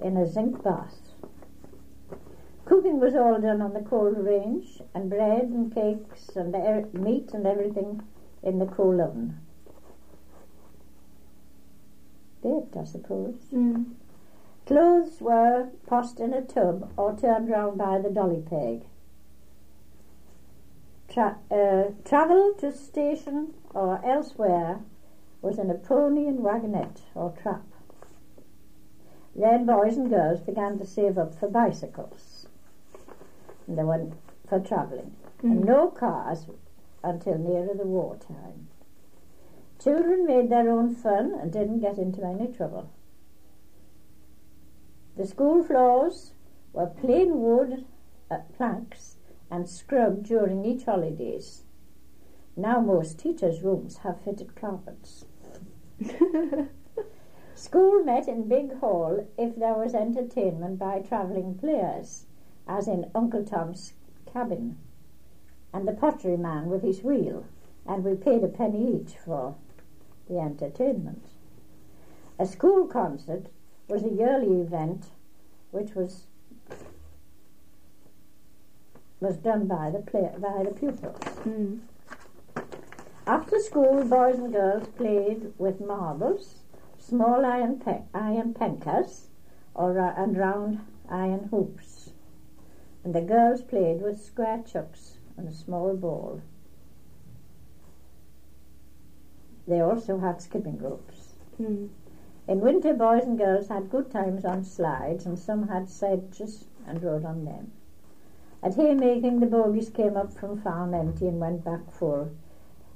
in 0.00 0.16
a 0.16 0.24
zinc 0.24 0.62
bath. 0.62 1.12
Cooking 2.64 3.00
was 3.00 3.16
all 3.16 3.40
done 3.40 3.60
on 3.60 3.74
the 3.74 3.80
coal 3.80 4.12
range, 4.12 4.80
and 4.94 5.10
bread 5.10 5.48
and 5.48 5.74
cakes 5.74 6.36
and 6.36 6.54
er- 6.54 6.88
meat 6.92 7.34
and 7.34 7.48
everything 7.48 8.02
in 8.44 8.60
the 8.60 8.66
coal 8.66 9.00
oven. 9.00 9.40
Baked, 12.40 12.76
I 12.76 12.84
suppose. 12.84 13.40
Mm. 13.52 13.94
Clothes 14.66 15.20
were 15.20 15.70
tossed 15.88 16.20
in 16.20 16.32
a 16.32 16.42
tub 16.42 16.92
or 16.96 17.16
turned 17.16 17.48
round 17.48 17.76
by 17.76 17.98
the 17.98 18.10
dolly 18.10 18.44
peg. 18.48 18.84
Tra- 21.08 21.38
uh, 21.50 21.90
travel 22.04 22.54
to 22.60 22.70
station 22.70 23.54
or 23.74 24.00
elsewhere 24.04 24.84
was 25.40 25.58
in 25.58 25.70
a 25.70 25.74
pony 25.74 26.26
and 26.26 26.40
wagonette 26.40 27.00
or 27.14 27.34
trap. 27.42 27.64
Then 29.34 29.66
boys 29.66 29.96
and 29.96 30.10
girls 30.10 30.40
began 30.40 30.78
to 30.78 30.86
save 30.86 31.16
up 31.16 31.34
for 31.34 31.48
bicycles. 31.48 32.48
And 33.66 33.78
they 33.78 33.84
went 33.84 34.14
for 34.48 34.58
travelling. 34.58 35.14
And 35.42 35.64
no 35.64 35.88
cars 35.88 36.46
until 37.04 37.38
nearer 37.38 37.74
the 37.74 37.86
wartime. 37.86 38.68
Children 39.78 40.26
made 40.26 40.50
their 40.50 40.68
own 40.68 40.94
fun 40.94 41.32
and 41.40 41.52
didn't 41.52 41.80
get 41.80 41.98
into 41.98 42.24
any 42.24 42.48
trouble. 42.48 42.90
The 45.16 45.26
school 45.26 45.62
floors 45.62 46.32
were 46.72 46.86
plain 46.86 47.40
wood 47.40 47.84
uh, 48.30 48.38
planks 48.56 49.16
and 49.50 49.68
scrubbed 49.68 50.24
during 50.24 50.64
each 50.64 50.84
holidays. 50.84 51.62
Now 52.58 52.80
most 52.80 53.20
teachers' 53.20 53.62
rooms 53.62 53.98
have 53.98 54.20
fitted 54.20 54.56
carpets. 54.56 55.26
School 57.54 58.02
met 58.02 58.26
in 58.26 58.48
Big 58.48 58.80
Hall 58.80 59.28
if 59.38 59.54
there 59.54 59.74
was 59.74 59.94
entertainment 59.94 60.76
by 60.76 60.98
travelling 60.98 61.54
players, 61.54 62.26
as 62.66 62.88
in 62.88 63.12
Uncle 63.14 63.44
Tom's 63.44 63.92
Cabin, 64.26 64.76
and 65.72 65.86
the 65.86 65.92
pottery 65.92 66.36
man 66.36 66.66
with 66.66 66.82
his 66.82 67.04
wheel, 67.04 67.44
and 67.86 68.02
we 68.02 68.16
paid 68.16 68.42
a 68.42 68.48
penny 68.48 69.02
each 69.02 69.16
for 69.16 69.54
the 70.28 70.40
entertainment. 70.40 71.26
A 72.40 72.46
school 72.46 72.88
concert 72.88 73.46
was 73.86 74.02
a 74.02 74.10
yearly 74.10 74.60
event 74.60 75.10
which 75.70 75.94
was 75.94 76.24
was 79.20 79.36
done 79.36 79.68
by 79.68 79.90
the 79.90 80.00
play, 80.00 80.28
by 80.38 80.64
the 80.64 80.72
pupils. 80.72 81.20
Mm. 81.44 81.78
After 83.28 83.58
school, 83.58 84.04
boys 84.04 84.38
and 84.38 84.50
girls 84.54 84.88
played 84.88 85.52
with 85.58 85.82
marbles, 85.82 86.62
small 86.96 87.44
iron 87.44 87.78
pe- 87.78 88.04
iron 88.14 88.54
penkers, 88.54 89.28
or 89.74 89.92
ra- 89.92 90.14
and 90.16 90.34
round 90.34 90.80
iron 91.10 91.48
hoops, 91.50 92.14
and 93.04 93.14
the 93.14 93.20
girls 93.20 93.60
played 93.60 94.00
with 94.00 94.18
square 94.18 94.62
chucks 94.64 95.18
and 95.36 95.46
a 95.46 95.52
small 95.52 95.94
ball. 95.94 96.40
They 99.66 99.82
also 99.82 100.20
had 100.20 100.40
skipping 100.40 100.78
ropes. 100.78 101.34
Mm. 101.60 101.90
In 102.48 102.60
winter, 102.60 102.94
boys 102.94 103.24
and 103.24 103.36
girls 103.36 103.68
had 103.68 103.90
good 103.90 104.10
times 104.10 104.46
on 104.46 104.64
slides, 104.64 105.26
and 105.26 105.38
some 105.38 105.68
had 105.68 105.90
sedges 105.90 106.64
and 106.86 107.02
rode 107.02 107.26
on 107.26 107.44
them. 107.44 107.72
At 108.62 108.76
haymaking, 108.76 109.40
the 109.40 109.46
bogies 109.46 109.90
came 109.90 110.16
up 110.16 110.32
from 110.32 110.62
farm 110.62 110.94
empty 110.94 111.28
and 111.28 111.38
went 111.38 111.62
back 111.62 111.90
full, 111.90 112.30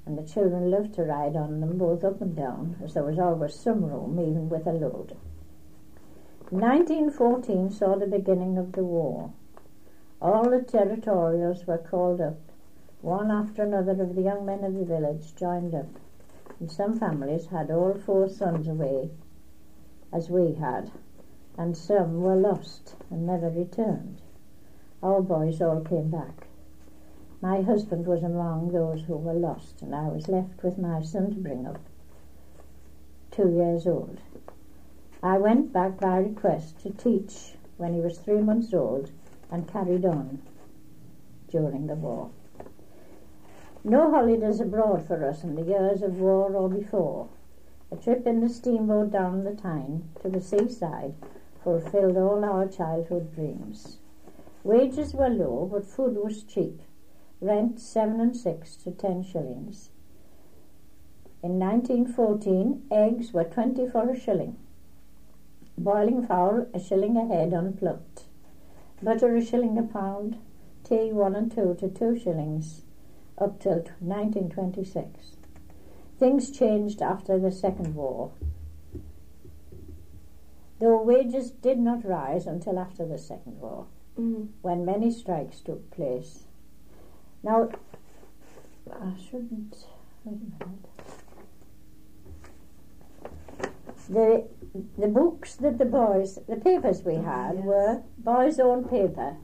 and 0.04 0.18
the 0.18 0.22
children 0.22 0.70
loved 0.70 0.94
to 0.94 1.04
ride 1.04 1.36
on 1.36 1.60
them 1.60 1.78
both 1.78 2.02
up 2.02 2.20
and 2.20 2.34
down, 2.34 2.76
as 2.82 2.94
there 2.94 3.04
was 3.04 3.18
always 3.18 3.54
some 3.54 3.84
room, 3.84 4.18
even 4.18 4.48
with 4.48 4.66
a 4.66 4.72
load. 4.72 5.16
1914 6.50 7.70
saw 7.70 7.96
the 7.96 8.06
beginning 8.06 8.58
of 8.58 8.72
the 8.72 8.84
war. 8.84 9.30
All 10.20 10.50
the 10.50 10.60
territorials 10.62 11.66
were 11.66 11.78
called 11.78 12.20
up. 12.20 12.38
One 13.00 13.30
after 13.30 13.62
another 13.62 14.02
of 14.02 14.14
the 14.14 14.22
young 14.22 14.44
men 14.44 14.62
of 14.62 14.74
the 14.74 14.84
village 14.84 15.34
joined 15.34 15.74
up, 15.74 15.88
and 16.60 16.70
some 16.70 16.98
families 16.98 17.46
had 17.46 17.70
all 17.70 17.94
four 17.94 18.28
sons 18.28 18.68
away, 18.68 19.10
as 20.12 20.28
we 20.28 20.54
had, 20.54 20.90
and 21.56 21.76
some 21.76 22.22
were 22.22 22.36
lost 22.36 22.96
and 23.10 23.26
never 23.26 23.48
returned. 23.48 24.20
Our 25.02 25.22
boys 25.22 25.62
all 25.62 25.80
came 25.80 26.10
back. 26.10 26.46
My 27.42 27.60
husband 27.60 28.06
was 28.06 28.22
among 28.22 28.68
those 28.68 29.02
who 29.02 29.16
were 29.16 29.34
lost, 29.34 29.82
and 29.82 29.96
I 29.96 30.06
was 30.06 30.28
left 30.28 30.62
with 30.62 30.78
my 30.78 31.02
son 31.02 31.32
to 31.32 31.40
bring 31.40 31.66
up, 31.66 31.80
two 33.32 33.50
years 33.50 33.84
old. 33.84 34.20
I 35.24 35.38
went 35.38 35.72
back 35.72 35.98
by 35.98 36.18
request 36.18 36.78
to 36.82 36.90
teach 36.90 37.56
when 37.78 37.94
he 37.94 38.00
was 38.00 38.18
three 38.18 38.40
months 38.40 38.72
old 38.72 39.10
and 39.50 39.66
carried 39.66 40.04
on 40.04 40.40
during 41.48 41.88
the 41.88 41.96
war. 41.96 42.30
No 43.82 44.12
holidays 44.12 44.60
abroad 44.60 45.04
for 45.04 45.24
us 45.28 45.42
in 45.42 45.56
the 45.56 45.62
years 45.62 46.00
of 46.02 46.20
war 46.20 46.54
or 46.54 46.68
before. 46.68 47.28
A 47.90 47.96
trip 47.96 48.24
in 48.24 48.40
the 48.40 48.48
steamboat 48.48 49.10
down 49.10 49.42
the 49.42 49.56
Tyne 49.56 50.08
to 50.22 50.28
the 50.28 50.40
seaside 50.40 51.14
fulfilled 51.64 52.16
all 52.16 52.44
our 52.44 52.68
childhood 52.68 53.34
dreams. 53.34 53.98
Wages 54.62 55.12
were 55.12 55.28
low, 55.28 55.68
but 55.72 55.84
food 55.84 56.14
was 56.14 56.44
cheap. 56.44 56.80
Rent 57.42 57.80
seven 57.80 58.20
and 58.20 58.36
six 58.36 58.76
to 58.76 58.92
ten 58.92 59.24
shillings. 59.24 59.90
In 61.42 61.58
1914, 61.58 62.84
eggs 62.88 63.32
were 63.32 63.42
twenty 63.42 63.88
for 63.88 64.08
a 64.08 64.16
shilling. 64.18 64.56
Boiling 65.76 66.24
fowl 66.24 66.66
a 66.72 66.78
shilling 66.78 67.16
a 67.16 67.26
head 67.26 67.52
unplucked. 67.52 68.26
Butter 69.02 69.34
a 69.34 69.44
shilling 69.44 69.76
a 69.76 69.82
pound. 69.82 70.38
Tea 70.84 71.10
one 71.12 71.34
and 71.34 71.50
two 71.50 71.74
to 71.80 71.88
two 71.88 72.16
shillings, 72.16 72.82
up 73.38 73.58
till 73.58 73.82
1926. 73.98 75.36
Things 76.20 76.50
changed 76.56 77.02
after 77.02 77.40
the 77.40 77.50
Second 77.50 77.96
War. 77.96 78.30
Though 80.78 81.02
wages 81.02 81.50
did 81.50 81.80
not 81.80 82.04
rise 82.04 82.46
until 82.46 82.78
after 82.78 83.04
the 83.04 83.18
Second 83.18 83.60
War 83.60 83.86
Mm. 84.16 84.48
when 84.60 84.84
many 84.84 85.10
strikes 85.10 85.60
took 85.60 85.90
place. 85.90 86.44
Now, 87.42 87.68
I 88.92 89.12
shouldn't. 89.18 89.76
Wait 90.24 90.36
a 90.36 90.64
minute. 90.64 90.88
The, 94.08 94.48
the 94.98 95.08
books 95.08 95.54
that 95.56 95.78
the 95.78 95.84
boys, 95.84 96.38
the 96.48 96.56
papers 96.56 97.02
we 97.02 97.16
had 97.16 97.54
yes. 97.56 97.64
were 97.64 98.02
Boys' 98.18 98.58
Own 98.60 98.84
Paper, 98.88 99.36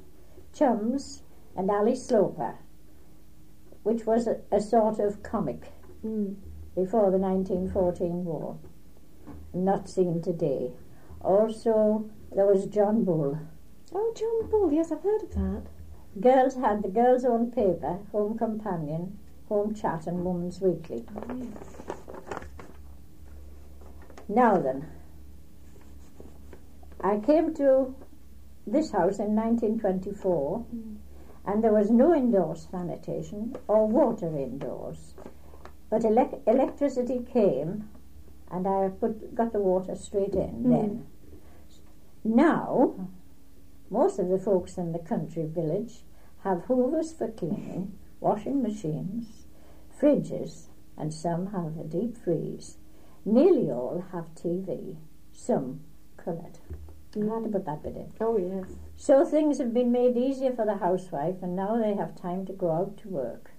Chums, 0.53 1.23
and 1.57 1.71
Ally 1.71 1.95
Sloper, 1.95 2.57
which 3.83 4.05
was 4.05 4.27
a, 4.27 4.41
a 4.53 4.61
sort 4.61 4.99
of 4.99 5.23
comic 5.23 5.73
Mm. 6.05 6.37
before 6.77 7.11
the 7.11 7.19
1914 7.19 8.25
war, 8.25 8.57
not 9.53 9.89
seen 9.89 10.23
today. 10.23 10.71
Also, 11.21 12.09
there 12.33 12.47
was 12.47 12.67
John 12.67 13.03
Bull. 13.03 13.37
Oh, 13.93 14.13
John 14.15 14.49
Bull. 14.49 14.73
Yes, 14.73 14.93
I've 14.93 15.03
heard 15.03 15.25
of 15.25 15.35
that. 15.35 15.63
Girls 16.21 16.57
had 16.57 16.83
the 16.83 16.89
Girls' 16.89 17.25
Own 17.25 17.51
Paper, 17.51 17.99
Home 18.13 18.37
Companion, 18.37 19.19
Home 19.49 19.75
Chat, 19.75 20.07
and 20.07 20.25
Woman's 20.25 20.61
Weekly. 20.61 21.05
Oh, 21.17 21.35
yes. 21.37 21.77
Now 24.29 24.59
then, 24.59 24.87
I 27.01 27.19
came 27.19 27.55
to 27.55 27.95
this 28.67 28.91
house 28.91 29.19
in 29.19 29.35
1924, 29.37 30.67
and 31.47 31.65
there 31.65 31.73
was 31.73 31.91
no 31.91 32.15
indoor 32.15 32.57
sanitation 32.57 33.57
or 33.67 33.87
water 33.87 34.37
indoors. 34.37 35.15
But 35.89 36.03
elec- 36.03 36.47
electricity 36.47 37.25
came, 37.33 37.89
and 38.51 38.67
I 38.67 38.89
put 38.89 39.35
got 39.35 39.53
the 39.53 39.61
water 39.61 39.95
straight 39.95 40.35
in 40.35 40.63
hmm. 40.63 40.71
then. 40.71 41.07
Now, 42.25 42.95
most 43.91 44.19
of 44.19 44.29
the 44.29 44.39
folks 44.39 44.77
in 44.77 44.93
the 44.93 44.99
country 44.99 45.47
village 45.47 46.05
have 46.45 46.65
hoovers 46.65 47.13
for 47.13 47.29
cleaning, 47.29 47.99
washing 48.21 48.63
machines, 48.63 49.47
fridges, 50.01 50.69
and 50.97 51.13
some 51.13 51.49
have 51.53 51.79
a 51.79 51.85
deep 51.85 52.17
freeze. 52.17 52.77
Nearly 53.25 53.71
all 53.71 54.05
have 54.13 54.35
TV, 54.35 54.97
some 55.33 55.81
coloured. 56.17 56.59
I 57.17 57.21
had 57.21 57.45
to 57.45 57.51
put 57.51 57.65
that 57.65 57.83
bit 57.83 57.97
in. 57.97 58.13
Oh, 58.21 58.37
yes. 58.37 58.77
So 58.97 59.25
things 59.25 59.59
have 59.59 59.73
been 59.73 59.91
made 59.91 60.17
easier 60.17 60.53
for 60.53 60.67
the 60.67 60.77
housewife, 60.77 61.37
and 61.43 61.57
now 61.57 61.77
they 61.79 61.95
have 61.95 62.15
time 62.15 62.45
to 62.47 62.53
go 62.53 62.71
out 62.71 62.99
to 62.99 63.09
work. 63.09 63.53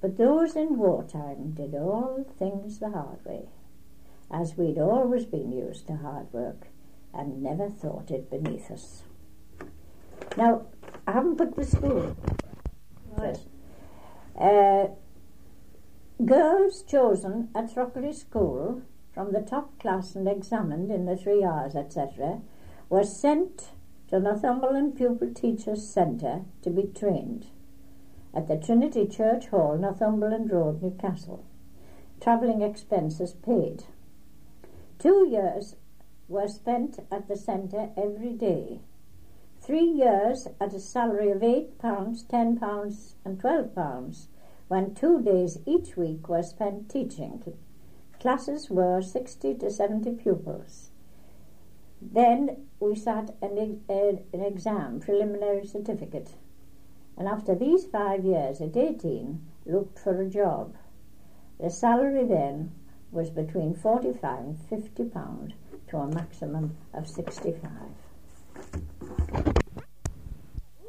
But 0.00 0.16
those 0.16 0.54
in 0.54 0.78
wartime 0.78 1.52
did 1.52 1.74
all 1.74 2.24
things 2.38 2.78
the 2.78 2.90
hard 2.90 3.24
way, 3.24 3.48
as 4.30 4.56
we'd 4.56 4.78
always 4.78 5.24
been 5.24 5.50
used 5.50 5.86
to 5.88 5.96
hard 5.96 6.32
work 6.32 6.68
and 7.12 7.42
never 7.42 7.68
thought 7.68 8.10
it 8.10 8.30
beneath 8.30 8.70
us. 8.70 9.02
Now, 10.36 10.66
I 11.06 11.12
haven't 11.12 11.36
put 11.36 11.56
the 11.56 11.64
school. 11.64 12.16
Right. 13.16 13.38
Uh, 14.38 14.88
girls 16.24 16.82
chosen 16.82 17.48
at 17.54 17.70
Throckley 17.70 18.14
School 18.14 18.82
from 19.12 19.32
the 19.32 19.40
top 19.40 19.78
class 19.78 20.14
and 20.14 20.26
examined 20.26 20.90
in 20.90 21.06
the 21.06 21.16
three 21.16 21.44
hours, 21.44 21.76
etc., 21.76 22.40
were 22.90 23.04
sent 23.04 23.70
to 24.08 24.20
Northumberland 24.20 24.96
Pupil 24.96 25.32
Teachers 25.32 25.86
Centre 25.86 26.42
to 26.62 26.70
be 26.70 26.82
trained 26.82 27.46
at 28.34 28.48
the 28.48 28.56
Trinity 28.56 29.06
Church 29.06 29.46
Hall, 29.46 29.78
Northumberland 29.78 30.50
Road, 30.50 30.82
Newcastle. 30.82 31.44
Travelling 32.20 32.62
expenses 32.62 33.34
paid. 33.34 33.84
Two 34.98 35.28
years 35.28 35.76
were 36.28 36.48
spent 36.48 36.98
at 37.10 37.28
the 37.28 37.36
centre 37.36 37.90
every 37.96 38.32
day. 38.32 38.80
Three 39.66 39.86
years 39.86 40.46
at 40.60 40.74
a 40.74 40.78
salary 40.78 41.30
of 41.30 41.42
eight 41.42 41.78
pounds, 41.78 42.22
ten 42.22 42.58
pounds, 42.58 43.16
and 43.24 43.40
twelve 43.40 43.74
pounds, 43.74 44.28
when 44.68 44.94
two 44.94 45.22
days 45.22 45.58
each 45.64 45.96
week 45.96 46.28
were 46.28 46.42
spent 46.42 46.90
teaching. 46.90 47.42
Classes 48.20 48.68
were 48.68 49.00
60 49.00 49.54
to 49.54 49.70
70 49.70 50.16
pupils. 50.16 50.90
Then 52.02 52.66
we 52.78 52.94
sat 52.94 53.34
an, 53.40 53.80
an 53.88 54.20
exam, 54.34 55.00
preliminary 55.00 55.64
certificate, 55.64 56.34
and 57.16 57.26
after 57.26 57.54
these 57.54 57.86
five 57.86 58.22
years 58.22 58.60
at 58.60 58.76
18, 58.76 59.40
looked 59.64 59.98
for 59.98 60.20
a 60.20 60.28
job. 60.28 60.76
The 61.58 61.70
salary 61.70 62.26
then 62.26 62.72
was 63.10 63.30
between 63.30 63.74
45 63.74 64.38
and 64.40 64.60
50 64.60 65.04
pounds 65.04 65.54
to 65.88 65.96
a 65.96 66.06
maximum 66.06 66.76
of 66.92 67.08
65. 67.08 67.70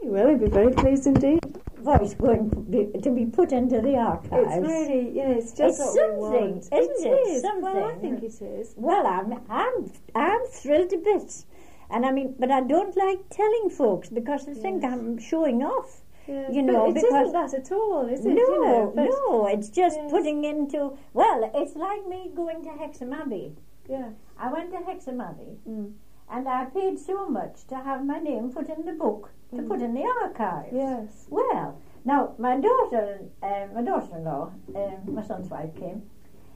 Will. 0.05 0.29
He'd 0.29 0.39
be 0.39 0.47
very 0.47 0.73
pleased 0.73 1.07
indeed. 1.07 1.39
Voice 1.79 2.15
going 2.15 2.49
to 2.49 2.55
be, 2.57 2.99
to 2.99 3.11
be 3.11 3.25
put 3.25 3.51
into 3.51 3.79
the 3.81 3.95
archives. 3.95 4.47
It's 4.55 4.67
really, 4.67 5.11
yeah, 5.15 5.29
it's 5.29 5.51
just 5.53 5.79
It's 5.79 5.93
something, 5.93 6.57
isn't 6.57 7.05
it 7.05 7.07
it? 7.07 7.27
is. 7.27 7.43
Well, 7.61 7.83
I 7.83 7.95
think 7.95 8.23
it 8.23 8.41
is. 8.41 8.73
Well, 8.75 9.05
I'm, 9.05 9.33
I'm, 9.49 9.91
I'm 10.15 10.45
thrilled 10.47 10.89
to 10.91 10.97
bits. 10.97 11.45
And 11.91 12.03
I 12.05 12.11
mean, 12.11 12.33
but 12.39 12.49
I 12.49 12.61
don't 12.61 12.97
like 12.97 13.19
telling 13.29 13.69
folks 13.69 14.09
because 14.09 14.47
they 14.47 14.55
think 14.55 14.83
I'm 14.83 15.19
showing 15.19 15.61
off. 15.61 16.01
Yes. 16.27 16.49
You 16.51 16.63
know, 16.63 16.89
it 16.89 16.95
because- 16.95 17.27
isn't 17.27 17.33
that 17.33 17.53
at 17.53 17.71
all, 17.71 18.07
is 18.11 18.25
it? 18.25 18.29
no, 18.29 18.33
you 18.33 18.61
know, 18.65 18.93
no, 18.95 19.47
it's 19.47 19.69
just 19.69 19.97
Yes. 19.97 20.09
putting 20.09 20.43
into. 20.43 20.97
Well, 21.13 21.51
it's 21.53 21.75
like 21.75 22.07
me 22.07 22.31
going 22.35 22.63
to 22.63 22.69
Hexham 22.71 23.13
Abbey. 23.13 23.53
Yeah. 23.87 24.09
I 24.39 24.51
went 24.51 24.71
to 24.71 24.77
Hexham 24.79 25.21
Abbey 25.21 25.59
Mm. 25.69 25.93
and 26.31 26.49
I 26.49 26.65
paid 26.65 26.97
so 26.97 27.29
much 27.29 27.67
to 27.67 27.75
have 27.75 28.03
my 28.03 28.17
name 28.17 28.51
put 28.51 28.69
in 28.69 28.85
the 28.85 28.93
book 28.93 29.29
to 29.55 29.62
put 29.63 29.81
in 29.81 29.93
the 29.93 30.05
archives. 30.23 30.69
Yes. 30.73 31.27
Well, 31.29 31.81
now 32.03 32.36
my 32.38 32.58
daughter, 32.60 33.19
uh, 33.41 33.67
my 33.73 33.81
daughter-in-law, 33.81 34.51
uh, 34.75 34.91
my 35.12 35.21
son's 35.23 35.49
wife 35.49 35.75
came, 35.75 36.03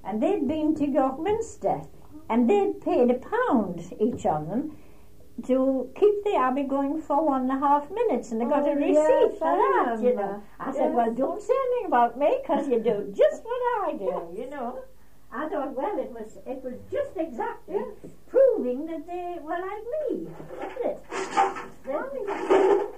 and 0.04 0.22
they'd 0.22 0.48
been 0.48 0.76
to 0.76 0.88
York 0.88 1.20
Minster, 1.20 1.82
and 2.30 2.50
they'd 2.50 2.80
paid 2.82 3.10
a 3.12 3.16
pound 3.16 3.94
each 4.00 4.26
of 4.26 4.48
them 4.48 4.76
to 5.48 5.90
keep 5.96 6.24
the 6.26 6.36
abbey 6.36 6.64
going 6.64 7.00
for 7.00 7.26
one 7.26 7.44
and 7.44 7.52
a 7.52 7.60
half 7.66 7.90
minutes, 7.90 8.32
and 8.32 8.42
they 8.42 8.46
got 8.46 8.64
Oh, 8.68 8.72
a 8.72 8.76
receipt 8.76 8.94
yes, 8.94 9.38
for 9.40 9.48
I 9.48 9.86
that. 9.96 10.04
You 10.04 10.16
know. 10.16 10.44
I 10.60 10.72
said, 10.74 10.94
"Well, 10.94 11.14
don't 11.14 11.42
say 11.42 11.54
anything 11.68 11.86
about 11.88 12.20
me, 12.20 12.38
because 12.42 12.68
you 12.68 12.80
do 12.82 13.14
just 13.16 13.44
what 13.46 13.62
I 13.88 13.94
do." 13.98 14.36
You 14.38 14.50
know. 14.54 14.80
I 15.32 15.48
thought, 15.48 15.76
well, 15.76 16.00
it 16.00 16.12
was 16.12 16.38
it 16.46 16.64
was 16.64 16.74
just 16.92 17.16
exactly 17.16 17.82
proving 18.28 18.86
that 18.88 19.06
they 19.06 19.38
were 19.42 19.60
like 19.70 19.86
me, 19.94 20.28
wasn't 20.58 20.86
it? 20.86 21.00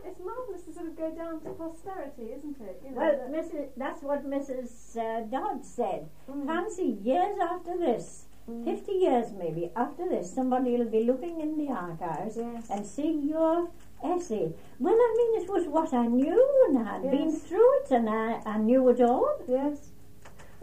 It's, 0.05 0.19
marvellous 0.23 0.63
to 0.63 0.73
sort 0.73 0.87
of 0.87 0.97
go 0.97 1.11
down 1.11 1.41
to 1.41 1.49
posterity, 1.51 2.31
isn't 2.37 2.57
it? 2.61 2.81
You 2.85 2.91
know, 2.91 3.01
Well, 3.01 3.11
that- 3.17 3.31
Mrs. 3.31 3.67
That's 3.77 4.01
what 4.03 4.25
Mrs. 4.29 4.97
Uh, 4.97 5.21
Dodd 5.21 5.65
said. 5.65 6.09
Mm. 6.29 6.45
Fancy 6.45 6.85
years 7.03 7.37
after 7.39 7.77
this, 7.77 8.27
Mm. 8.49 8.65
50 8.65 8.91
years 8.93 9.31
maybe 9.37 9.71
after 9.75 10.07
this, 10.09 10.33
somebody 10.33 10.75
will 10.75 10.89
be 10.89 11.03
looking 11.03 11.39
in 11.41 11.57
the 11.57 11.69
archives 11.71 12.37
Yes. 12.37 12.69
and 12.71 12.85
see 12.85 13.11
your 13.11 13.69
essay. 14.03 14.51
Well, 14.79 14.95
I 14.95 15.15
mean, 15.17 15.41
it 15.43 15.49
was 15.49 15.67
what 15.67 15.93
I 15.93 16.07
knew 16.07 16.65
and 16.67 16.79
I 16.79 16.83
had 16.93 17.11
been 17.11 17.31
through 17.31 17.71
it 17.81 17.91
and 17.91 18.09
I, 18.09 18.41
I 18.45 18.57
knew 18.57 18.89
it 18.89 18.99
all. 18.99 19.29
Yes. 19.47 19.90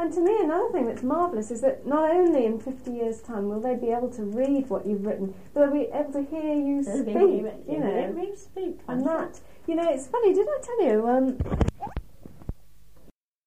And 0.01 0.13
to 0.13 0.21
me, 0.21 0.37
another 0.41 0.71
thing 0.71 0.87
that's 0.87 1.03
marvellous 1.03 1.51
is 1.51 1.61
that 1.63 1.85
not 1.85 2.09
only 2.09 2.47
in 2.47 2.61
50 2.61 2.91
years' 2.93 3.21
time 3.21 3.49
will 3.49 3.61
they 3.61 3.75
be 3.75 3.89
able 3.91 4.11
to 4.11 4.23
read 4.23 4.71
what 4.71 4.87
you've 4.87 5.05
written, 5.05 5.35
but 5.53 5.61
they'll 5.63 5.73
be 5.73 5.89
able 5.93 6.13
to 6.13 6.23
hear 6.23 6.55
you 6.55 6.85
They'll 6.85 7.05
be 7.05 7.11
speak, 7.11 7.17
able- 7.17 7.65
you 7.67 7.81
they'll 7.81 7.81
know. 7.81 8.13
be 8.13 8.21
able 8.23 8.33
to 8.33 8.37
speak. 8.39 8.79
And 8.87 9.05
that, 9.07 9.41
you 9.67 9.75
know, 9.75 9.91
it's 9.91 10.07
funny, 10.07 10.33
did 10.35 10.47
I 10.47 10.61
tell 10.63 10.85
you, 10.85 11.09
um, 11.09 11.39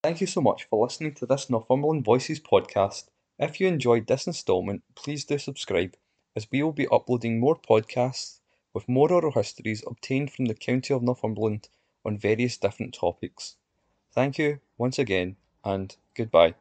Thank 0.04 0.20
you 0.20 0.28
so 0.28 0.42
much 0.42 0.66
for 0.66 0.84
listening 0.84 1.14
to 1.16 1.26
this 1.26 1.50
Northumberland 1.50 2.04
Voices 2.04 2.40
podcast. 2.40 3.06
If 3.40 3.62
you 3.62 3.68
enjoyed 3.68 4.08
this 4.08 4.28
instalment, 4.28 4.84
please 4.96 5.24
do 5.24 5.38
subscribe, 5.38 5.96
as 6.36 6.48
we 6.52 6.64
will 6.64 6.74
be 6.74 6.88
uploading 6.92 7.40
more 7.40 7.56
podcasts 7.58 8.40
with 8.74 8.90
more 8.90 9.12
oral 9.12 9.32
histories 9.32 9.84
obtained 9.88 10.32
from 10.32 10.46
the 10.46 10.54
county 10.56 10.94
of 10.94 11.04
Northumberland 11.04 11.70
on 12.04 12.18
various 12.18 12.58
different 12.58 12.94
topics. 12.94 13.56
Thank 14.12 14.38
you 14.38 14.60
once 14.78 14.98
again, 15.00 15.36
and 15.64 15.96
goodbye. 16.16 16.56